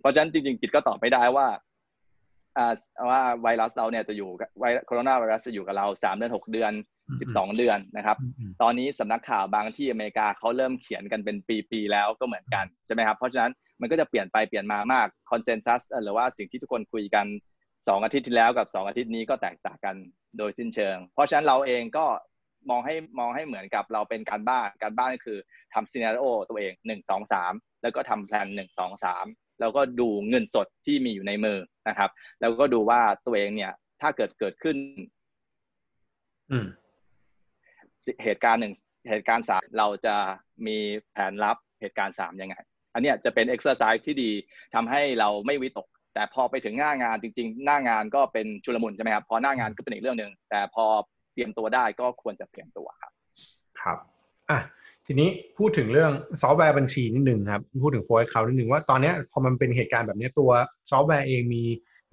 [0.00, 1.46] เพราะฉะนั้นจริงๆกิจก็ตอบไม่ได้ว่า
[3.08, 6.72] ว่าไวรัสเราเนี่ยจะอยู่ไวโคโรนาไวรัสจะอยู่กับเราสามเดือนหกเดือน
[7.20, 8.16] สิบสองเดือนนะครับ
[8.62, 11.36] ตอนนี้สำนักข่าวบางที่อเมริกาเขาเริ่มเขียนกันเป็น
[11.70, 17.26] ปีๆแล้วก็เหมือนกันใช่ไหมครับ เพราะฉะนั้น มันก็จะเปลี่ยนไปเปลี่ยนมามากคอนเซนแซสหรือว่าสิ่งที่ทุกคนคุยกัน
[17.88, 19.96] สองอาทิตย์ที่แล้วกับสองอาทิตย์นี้ก็แตกต่างกัน
[20.38, 22.06] โดยสิ้นเชิง เพราะฉะนั้นเราเองก็
[22.70, 25.38] มองให้มองให้เหมือนกับเราเป็นการบ้านการบ้านก็คือ
[25.74, 29.26] ทำซีนารีโอตัวเองหนึ่งสองสามแล้วก็ทำแผนหนึ่งสองสาม
[29.60, 31.58] แล้วก็ดูเงินสดที่มีอยู่ในมือ
[31.88, 32.10] นะครับ
[32.40, 34.76] แล้วก็ดูว่าตัวเองเนี่ย ถ้าเกิดเกิดขึ้น
[38.24, 38.74] เหตุการณ์หนึ่ง
[39.10, 40.16] เหตุการณ์สามเราจะ
[40.66, 40.76] มี
[41.12, 42.56] แผนรับเหตุการณ์สามยังไง
[42.94, 44.30] อันนี้จะเป็นเอ็กซ์ไซส์ที่ดี
[44.74, 50.84] ทำให้เราไม่วิตก แต่พอไปถึงหน้างานจริง ๆ หน้างานก็เป็นชุลมุนใช่ไหมครับพอหน้างานก็เป็นอีกเรื่องหนึ่งแต่พอ
[51.32, 53.12] เตรียมตัวได้ก็ควรจะเตรียมตัวครับ
[53.80, 53.98] ครับ
[54.50, 54.60] อะ
[55.06, 55.28] ทีนี้
[55.58, 60.50] พูดถึงเรื่องซอฟต์แวร์บัญชีนิดหนึ่งครับ พูดถึง FlowAccount นิดหนึ่งว่าตอนนี้พอมันเป็นเหตุการณ์แบบนี้ตัว
[60.90, 61.62] ซอฟต์แวร์เองมี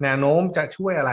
[0.02, 1.12] แนวโน้มจะช่วยอะไร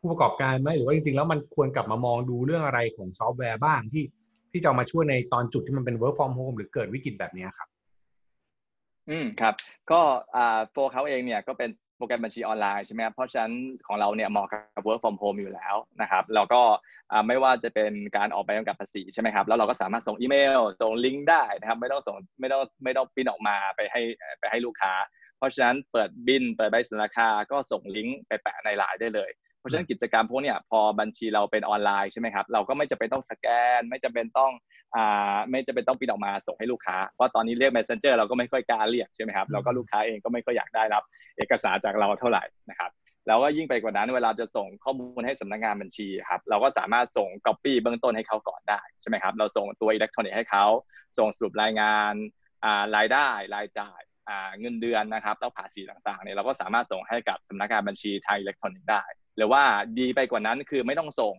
[0.00, 4.04] ผู้ประกอบการไหมหรือว่าจริงๆ แล้วมันควรกลับมามองดูเรื่องอะไรของซอฟต์แวร์บ้างที่
[4.50, 7.68] ที่จะมาช่วยในตอนจุดที่มันเป็น work from home หรือเกิดวิกฤตแบบนี้ครับ
[9.10, 9.54] อืมครับ
[9.90, 10.00] ก็
[10.36, 13.52] อ่า FlowAccount เองเนี่ยก็เป็นโปรแกรมบัญชีออนไลน์ใช่ไหมครับเพราะฉะนั้น
[13.86, 16.62] ของเราเนี่ยเหมาะกับ work from home อยู่แล้วนะครับแล้วก็
[17.26, 24.02] ไม่ว่าจะเป็นการออกใบกำกับภาษีใช่ไหมครับแล้วเราก็สามารถส่งอีเมลส่งลิงก์ได้นะครับไม่ต้องส่งไม่ต้องไม่ต้องพิมพ์ออกมาไปให้
[24.40, 24.92] ไปให้ลูกค้า
[25.38, 29.30] เพราะฉะนั้นเปิดบินเปิดใบสัญราคาก็ส่งลิงก์ไปแปะในไลน์ได้เลย
[29.68, 33.46] ราะฉะนั้นกิจกรรมพวกเนี้ยพอบัญชีเราเป็นออนไลน์ใช่ไหมครับเราก็ไม่จำเป็นต้องสแก
[33.78, 34.52] น ไม่จำเป็นต้อง
[34.96, 41.02] อ่าไม่จำเป็นต้องพิมพ์ออกมาส่งให้ลูกค้าเพราะตอนนี้เรียก messenger เราก็ไม่ค่อยกล้าเรียกใช่ไหมครับแล้วก็ลูกค้าเองก็ไม่ค่อยอยากได้รับ
[41.38, 42.90] เอกสารจากเราเท่าไหร่นะครับ
[43.26, 50.66] แล้วก็ยิ่งไปกว่านั้นเวลาจะส่งข้อมูลให้สำนักงานบัญชีครับเราก็สามารถส่ง copy เบื้องต้นให้เขาก่อนได้ใช่ไหมครับเราส่งตัวอิเล็กทรอนิกส์ให้เขา
[51.18, 52.12] ส่งสรุปรายงาน
[52.96, 54.00] รายได้รายจ่าย
[54.60, 59.02] เงินเดือนนะครับแล้วภาษีต่างๆเนี่ยเราก็สามารถส่งให้กับสำนักงานบัญชีทางอิเล็กทรอนิกส์ได้
[59.38, 59.62] หรือว่า
[59.98, 61.34] ดีไปกว่านั้นคือไม่ต้องส่ง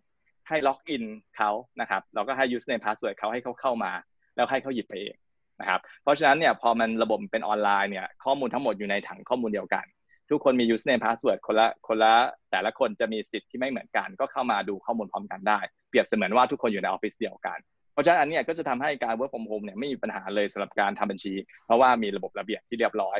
[0.47, 1.03] ให้ล็อกอิน
[1.37, 3.91] เขานะครับเราก็ให้ username password เขาให้เขาเข้ามา
[4.35, 5.15] แล้วให้เขาหยิบไปเอง
[5.61, 9.85] นะครับเพราะฉะนั้นเนี่ยพอมันระบบเป็นออนไลน์เนี่ยข้อมูลทั้งหมดอยู่ในถังข้อมูลเดียวกัน
[10.29, 12.13] ทุกคนมี username password คนละคนละ
[12.51, 15.59] แต่ละคนจะมีสิทธิ์ที่ไม่เหมือนกัน ก็เข้ามาดูข้อมูลพร้อมกันได้
[15.89, 17.57] เปรียบเสมือนว่าทุกคนอยู่ในออฟฟิศเดียวกัน
[17.93, 21.33] เพราะฉะนั้นอันนี้ก็จะทำให้การ work from home เนี่ยไม่มีปัญหาเลยสำหรับการทำบัญชี
[21.65, 23.19] เพราะว่ามีระบบระเบียบที่เรียบร้อย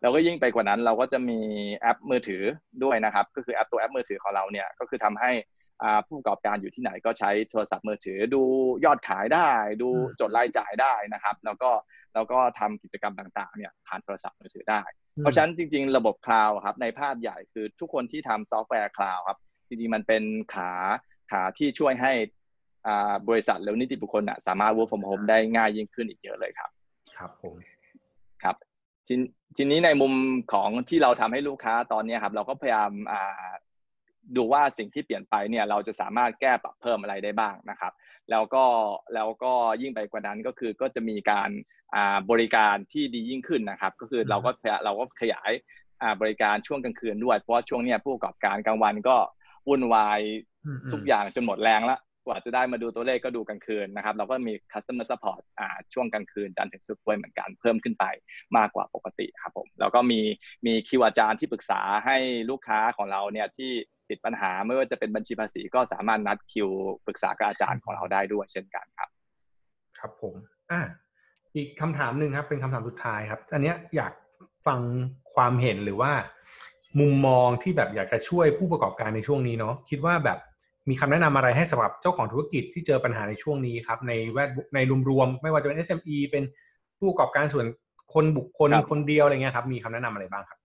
[0.00, 1.40] แล้วก็ยิ่งไปกว่านั้นเราก็จะมี
[1.76, 2.42] แอปมือถือ
[2.84, 5.32] ด้วยนะครับ ก็คือแอปตัวแอปมือถือของเราเนี่ยก็คือทำให้
[6.06, 8.42] ผู้ประกอบการอยู่ที่ไหนก็ใช้โทรศัพท์มือถือดู
[8.84, 9.48] ยอดขายได้
[9.82, 9.88] ดู
[10.20, 11.70] จดรายจ่ายได้นะครับ แล้วก็
[12.14, 14.80] แล้วก็ทำกิจกรรมต่างๆเนี่ยผ่านโทรศัพท์มือถือได้
[15.18, 20.22] เพราะฉะนั้นจริง ๆ ระบบคลาวด์ครับในภาพใหญ่คือทุกคนที่ทำซอฟต์แวร์คลาวด์ครับจริงๆมันเป็น
[20.54, 20.70] ขา
[21.30, 22.12] ขาที่ช่วยให้
[23.28, 26.70] บริษัทแล้วนิติบุคคลสามารถ work from home ได้ง่ายยิ่งขึ้นอีกเยอะเลยครับ
[27.16, 27.54] ครับผม
[28.42, 28.56] ครับ
[29.56, 30.12] ทีนี้ในมุม
[30.52, 32.90] ของที่เราทำให้ลูกค้าตอนนี้ครับ เราก็พยายาม
[34.36, 37.92] ดูว่าสิ่งที่เปลี่ยนไปเนี่ยเราจะสามารถแก้ปรับเพิ่มอะไรได้บ้างนะครับ
[38.30, 38.64] แล้วก็
[39.14, 41.50] แล้วก็ยิ่งไปกว่านั้นก็คือก็จะมีการ
[42.30, 44.50] บริการที่ดียิ่งขึ้นนะครับ ก็คือเราก็
[44.84, 45.50] เราก็ขยาย
[46.20, 49.16] บริการช่วงกลางคืนด้วย เพราะช่วงนี้ผู้ประกอบการกลางวันก็
[49.68, 50.20] วุ่นวาย
[50.92, 58.04] ทุกอย่างจนหมดแรงแล้ว กว่าจะได้มาดูตัวเลขก็ดูกลางคืนนะครับ เราก็มี customer support อ่าช่วงกลางคืนจันทร์ถึงศุกร์ด้วยเหมือนกันเพิ่มขึ้นไป
[58.56, 60.20] มากกว่าปกติครับผมแล้วก็มี
[60.66, 62.16] มีคิวอาจารย์ที่ปรึกษาให้
[62.50, 63.70] ลูกค้าของเราเนี่ยที่
[64.08, 66.68] ติดปัญหาไม่ว่าจะเป็นบัญชีภาษีก็สามารถนัดคิว
[67.06, 69.08] ปรึกษากับอาจารย์ของเราได้ด้วยเช่นกันครับ
[69.98, 70.34] ครับผม
[70.70, 70.80] อ่า
[71.56, 74.12] อีกคำถามหนึ่งครับเป็นคำถามสุดท้ายครับ อันนี้อยาก
[74.66, 74.80] ฟัง
[75.34, 76.12] ความเห็นหรือว่า
[77.00, 80.38] มุมมองที่แบบอยากจะช่วยผู้ประกอบการในช่วงนี้เนาะคิดว่าแบบ
[80.88, 84.78] มีคำแนะนำอะไรให้สำหรับเจ้าของธุรกิจที่เจอปัญหาในช่วงนี้ครับ ในแวดใน
[85.10, 86.44] รวมๆไม่ว่าจะเป็น SME เป็น
[86.98, 87.66] ผู้ประกอบการส่วน
[88.14, 90.58] คนบุคคลคนเดียวอะไรเงี้ยครับมีคำแนะนำอะไรบ้างครับ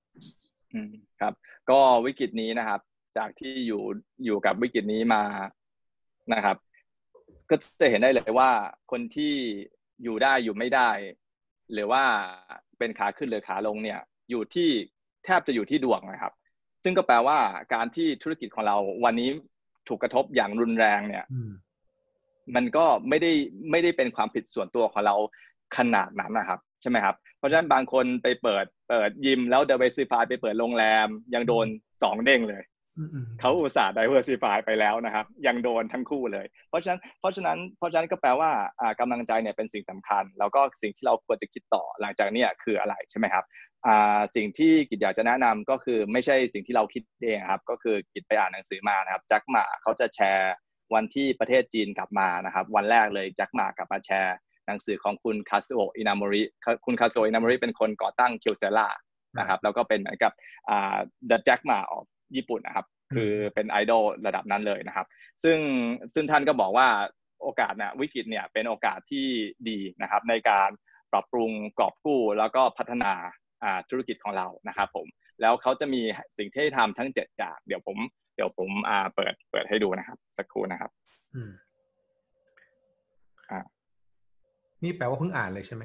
[0.73, 1.33] อืมครับ
[1.69, 2.81] ก็วิกฤตนี้นะครับ
[3.17, 3.83] จากที่อยู่
[4.25, 5.23] อยู่กับวิกฤตนี้มา
[6.33, 6.57] นะครับ
[7.49, 8.49] ก็จะเห็นได้เลยว่า
[8.91, 9.33] คนที่
[10.03, 10.89] อยู่ได้อยู่ไม่ได้
[11.73, 12.03] หรือว่า
[12.77, 14.69] เป็นขาขึ้นหรือขาลงเนี่ย อยู่ที่
[15.25, 16.33] แทบจะอยู่ที่ดวงนะครับ
[16.83, 17.37] ซึ่งก็แปลว่า
[17.73, 19.29] การที่ธุรกิจของเราวันนี้
[19.87, 21.25] ถูกกระทบอย่างรุนแรงเนี่ย
[22.55, 23.31] มันก็ไม่ได้
[23.71, 25.15] ไม่ได้เป็นความผิดส่วนตัวของเรา
[25.77, 31.67] ขนาดนั้นนะครับ ใช่ไหมครับ เพราะฉะนั้นบางคนไปเปิดเปิดยิมแล้วเดเวซิฟายไปเปิดโรงแรมยังโดน
[32.03, 32.63] สองเด้งเลย
[33.39, 38.51] เขาอุตส่าห์ diversify ไปแล้วนะครับ ยังโดนทั้งคู่เลย เพราะฉะนั้นเพราะฉะนั้นเพราะฉะนั้นก็แปลว่า
[38.99, 43.43] กำลังใจเนี่ยเป็นสิ่งสำคัญ แล้วก็สิ่งที่เราควรจะคิดต่อหลังจากนี้คืออะไรใช่ไหมครับ
[44.35, 50.53] สิ่งที่กิจอยากจะแนะนำก็คือไม่ใช่สิ่งที่เราคิดเองครับ ก็คือกิจไปอ่านหนังสือมานะครับแจ็คหมาเขาจะแชร์
[50.93, 54.35] วันที่ประเทศจีนกลับมานะครับ วันแรกเลยแจ็คหมากลับมาแชร์
[54.67, 56.43] หนังสือของคุณคาสุโออินามริ
[56.85, 58.89] คุณคาสโออินามริเป็นคนก่อตั้งเคียวเซล่า
[59.39, 60.31] นะครับแล้วก็เป็นเหมือนกับ
[61.29, 65.07] The Jack Ma of ญี่ปุ่นนะครับ คือเป็นไอดอลระดับนั้นเลยนะครับ
[65.43, 65.57] ซึ่ง
[66.13, 66.87] ซึ่งท่านก็บอกว่า
[67.41, 69.27] โอกาสนะวิกฤตเนี่ยเป็นโอกาสที่
[69.69, 70.69] ดีนะครับ ในการ
[71.11, 73.13] ปรับปรุงกอบกู้ แล้วก็พัฒนา
[73.89, 75.07] ธุรกิจของเรานะครับผม
[75.41, 76.01] แล้วเขาจะมี
[76.37, 77.97] สิ่งที่ทำทั้งเจ็ดอย่างเดี๋ยวผม
[78.35, 78.69] เดี๋ยวผม
[79.15, 80.91] เปิดเปิดให้ดูนะครับ สักครู่นะครับ
[83.51, 83.59] อ่า
[84.83, 85.83] นี่แปลว่าเพิ่งอ่านเลยใช่ไหม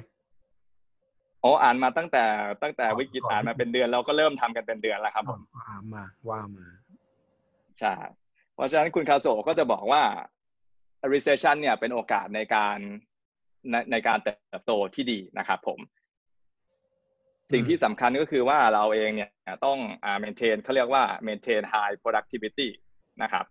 [1.47, 2.25] อ๋ออ่านมาตั้งแต่
[2.63, 6.67] ตั้งแต่วิกฤตอ่านมาเป็นเดือนเราก็เริ่มทำกันเป็นเดือนแล้วครับผมอ่ามาว่ามา
[7.79, 7.93] ใช่
[8.53, 10.03] เพราะฉะนั้นคุณคาโซก็จะบอกว่า
[11.13, 12.77] recession เนี่ยเป็นโอกาสในการ
[13.71, 15.79] ในในการเติบโตที่ดีนะครับผม
[17.51, 19.31] สิ่งที่สำคัญก็คือว่าเราเองเนี่ย
[19.65, 22.69] ต้องอ่า maintain เขาเรียกว่า maintain high productivity
[23.23, 23.45] นะครับ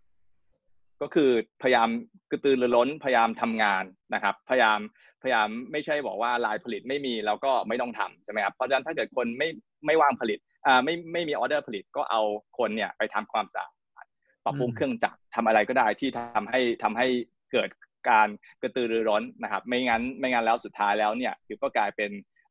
[1.00, 1.30] ก็คือ
[1.62, 1.88] พยายาม
[2.30, 4.78] กระตือรือร้นพยายามทำงานนะครับ พยายาม
[5.26, 9.48] พยายามไม่ใช่บอกว่าลายผลิตไม่มีแล้วก็ไม่ต้องทำใช่ไหมครับเพราะฉะนั้นถ้าเกิดคนไม่
[9.86, 12.22] ไม่ว่างผลิตอ่าไม่ไม่มีออเดอร์ผลิตก็เอา
[12.58, 13.68] คนเนี่ยไปทำความสะอา
[14.04, 14.06] ด
[14.44, 17.06] ปรับปรุงเครื่องจักรทำอะไรก็ได้ที่ทำให้ทำให้
[17.52, 17.68] เกิด
[18.10, 18.28] การ
[18.62, 22.10] กระตือรือร้นนะครับ ไม่งั้นไม่งั้นแล้วสุดท้ายแล้วเนี่ยคือก็กลายเป็น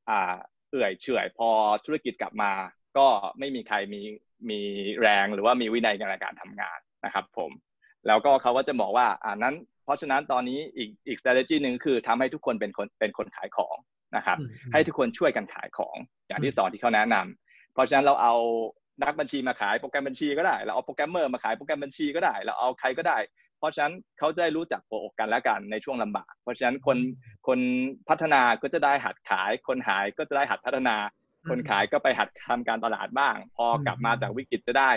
[0.09, 0.35] อ่า
[0.69, 1.49] เอื่อยเฉื่อยพอ
[1.85, 2.51] ธุรกิจกลับมา
[2.97, 3.07] ก็
[3.39, 4.01] ไม่มีใครมี
[4.49, 4.59] มี
[5.01, 7.51] แรงหรือว่ามีวินัยในการทำงานนะครับ ผม
[8.07, 9.55] แล้วก็เขาก็จะบอกว่าอ่านั้น
[9.86, 13.78] เพราะฉะนั้นตอนนี้อีกอีก strategy หนึ่งคือทำให้ทุกคนเป็นคนเป็นคนขายของ
[14.15, 14.38] นะครับ
[14.74, 15.95] ให้ทุกคนช่วยกันขายของ
[16.28, 18.36] อย่างที่สอนที่เขาแนะนำเพราะฉะนั้นเราเอา
[19.04, 23.17] นักบัญชีมาขายโปรแกรมบัญชีก็ได้เราเอาโปรแกรมเมอร์มาขายโปรแกรมบัญชีก็ได้ เราเอาใครก็ได้
[23.60, 26.98] เพราะฉะนั้นเขาจะรู้จักโปรกันและกันในช่วงลำบาก เพราะฉะนั้นคน
[27.48, 27.60] คน
[28.10, 30.95] พัฒนาก็จะได้หัดขาย คนหายก็จะได้หัดพัฒนา
[31.50, 34.91] คนขายก็ไปหัดทำการตลาดบ้าง พอกลับมาจากวิกฤตจะได้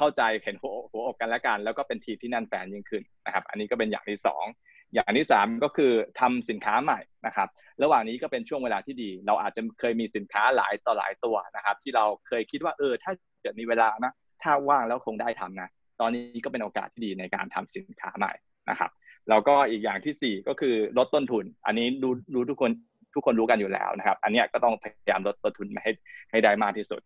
[0.00, 4.18] เข้าใจเห็นหัวหัวอกกันและกัน แล้วก็เป็นทีมที่แน่นแฟนยิ่งขึ้นนะครับ อันนี้ก็เป็นอย่างที่
[4.54, 7.48] 2 อย่างที่ 3 ก็คือทำสินค้าใหม่นะครับ
[7.82, 15.68] ระหว่างนี้ก็เป็นช่วงเวลาที่ดี เราอาจจะเคยมีสินค้าหลายต่อหลายตัวนะครับ ที่เราเคยคิดว่าเออถ้าเกิดมีเวลานะถ้าว่างแล้วคงได้ทำนะ
[16.00, 18.32] ตอนนี้ก็เป็นโอกาสที่ดีในการทำสินค้าใหม่
[18.70, 18.90] นะครับ
[19.28, 22.70] แล้วก็อีกอย่างที่ 4 ก็คือลดต้นทุน อันนี้รู้รู้ทุกคน
[23.14, 25.92] ทุกคนรู้กันอยู่แล้วนะครับ อันนี้ก็ต้องพยายามลดต้นทุนให้
[26.30, 27.00] ให้ได้มากที่สุด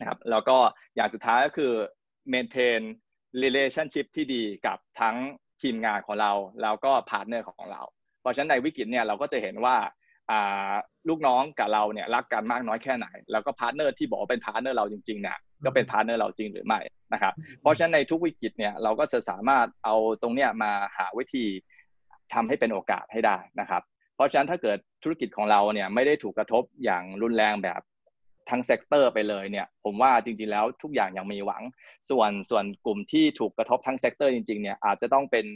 [0.00, 0.56] นะครับแล้วก็
[0.96, 1.72] อย่างสุดท้ายก็คือ
[2.32, 2.80] maintain
[3.42, 5.16] relationship ที่ดีกับทั้ง
[5.62, 6.32] ทีมงานของเรา
[6.62, 7.82] แล้วก็ partner ของเรา
[8.20, 9.76] เพราะฉะนั้นในวิกฤตเนี่ยเราก็จะเห็นว่า
[11.08, 16.80] ลูกน้องกับเราเนี่ยรักกันมากน้อยแค่ไหน แล้วก็ partner ที่บอกเป็น partner เราจริงๆเนี่ยก็เป็น partner เราจริงหรือไม่
[17.12, 21.44] นะครับเพราะฉะนั้นในทุกวิกฤตเนี่ยเราก็จะสามารถเอาตรงเนี้ยมาหาวิธี
[22.34, 23.82] ทำให้เป็นโอกาสให้ได้นะครับ
[24.16, 27.80] เพราะฉะนั้นถ้าเกิดธุรกิจของเราเนี่ยไม่ได้ถูกกระทบอย่างรุนแรงแบบ
[28.50, 31.62] ทั้ง sector ไปเลยเนี่ยผมว่าจริงๆแล้วทุกอย่างยังมีหวัง
[32.10, 35.46] ส่วนส่วนกลุ่มที่ถูกกระทบทั้ง sector จริงๆเนี่ยอาจจะต้องเป็น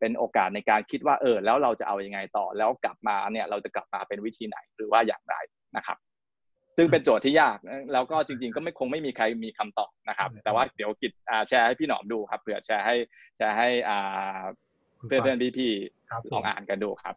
[0.00, 5.36] เป็นโอกาสในการคิดว่าเออแล้วเราจะเอาอยัางไงต่อแล้วกลับมาเนี่ยเราจะกลับมาเป็นวิธีไหนหรือว่าอย่างไร
[5.76, 5.98] นะครับ
[6.76, 7.58] ซึ่งเป็นโจทย์ที่ยาก
[7.92, 11.12] แล้วก็จริง ๆ ก็ไม่คงไม่มีใครมีคำตอบนะครับ แต่ว่าเดี๋ยวกิจ
[11.48, 12.96] แชร์ให้พี่หนอมดูครับเผื่อแชร์ให้
[13.36, 13.68] แชร์ให้
[15.06, 17.14] เพื่อนๆพี่ๆลองอ่านกันดูครับ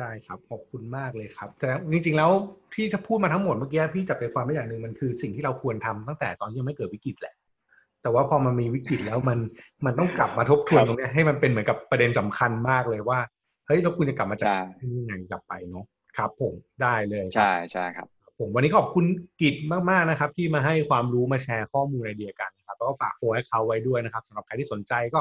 [0.00, 2.30] ได้ครับขอบคุณมากเลยครับ แต่จริงๆแล้ว
[2.74, 7.34] ที่จะพูดมาทั้งหมดเมื่อกี้พี่จับใจความได้อย่างหนึ่งมันคือสิ่งที่เราควรทำตั้งแต่ตอนที่ยังไม่เกิดวิกฤตแหละ
[8.02, 9.38] แต่ว่าพอมันมีวิกฤตแล้วมัน
[9.86, 13.18] มันต้องกลับมาทบทวนตรงนี้ให้มันเป็นเหมือนกับประเด็นสำคัญมากเลยว่า
[13.66, 14.48] เฮ้ยเราควรจะกลับมาจาก
[14.80, 15.84] ยังไงกลับไปเนาะ
[16.16, 19.04] ครับ ผมได้เลยใช่ใช่ครับ ผมวันนี้ขอบคุณ
[19.40, 19.54] กิจ
[19.90, 25.20] มากๆนะครับ ที่มาให้ความรู้มาแชร์ข้อมูลไอเดียกันนะครับแล้วก็ฝากโฟล์ให้เขาไว้ด้วยนะครับสำหรับใครที่สนใจก็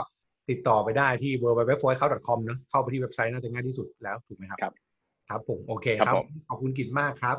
[0.49, 1.93] ติดต่อไปได้ที่ w w w f o r
[2.27, 4.73] c o m นะเข้าไปที่เว็บไซต์น่าจะง่ายที่สุดแล้วถูกไหมครับ
[5.29, 6.15] ครับผม โอเคครับ
[6.49, 7.37] ขอบคุณกิจมากครับ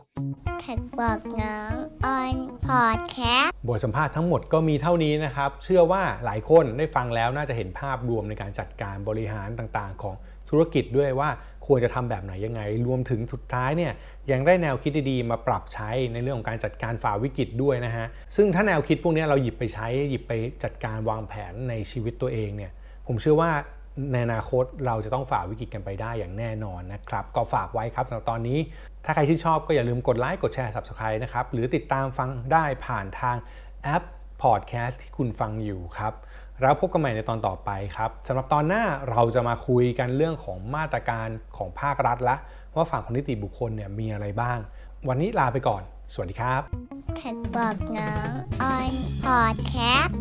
[0.60, 10.14] แท็กบอกน้องออนพอดแคสต์บทสัมภาษณ์ทั้งหมดก็มีเท่านี้นะครับ เชื่อว่าหลายคนได้ฟังแล้วน่าจะเห็นภาพรวมในการจัดการบริหารต่างๆ ของ
[10.50, 11.30] ธุรกิจด้วยว่า
[11.66, 13.92] ควรจะทำแบบไหนยังไง รวมถึงสุดท้ายเนี่ย
[14.30, 20.32] ยังได้แนวคิดดีๆมาปรับใช้ในเรื่องของการจัดการฝ่าวิกฤตด้วยนะฮะ ซึ่งถ้าแนวคิดพวกนี้เราหยิบไปใช้หยิบไป
[20.64, 22.72] จัดการวางแผนในชีวิตตัวเองเนี่ย
[23.06, 23.50] ผมเชื่อว่า
[24.12, 28.58] ในอนาคตเราจะต้องฝ่าวิกฤตกันไปได้อย่างแน่นอนนะครับ ก็ฝากไว้ครับสำหรับตอนนี้
[29.04, 33.36] ถ้าใครชื่นชอบก็อย่าลืมกดไลค์กดแชร์ Subscribe นะครับ หรือติดตามฟังได้ผ่านทาง
[33.82, 34.02] แอป
[34.42, 36.12] พอดแคสต์ที่คุณฟังอยู่ครับ
[36.62, 42.36] แล้วพบกันใหม่ในตอนต่อไปครับสำหรับตอนหน้าเราจะมาคุยกันเรื่องของมาตรการของภาครัฐละ
[42.74, 44.58] ว่าฝั่งของนิติบุคคลเนี่ยมีอะไรบ้าง
[45.08, 46.62] วันนี้ลาไปก่อน สวัสดีครับ
[47.16, 48.30] แท็กบอกน้อง
[48.62, 48.92] ออน
[49.24, 50.16] พอดแคสต์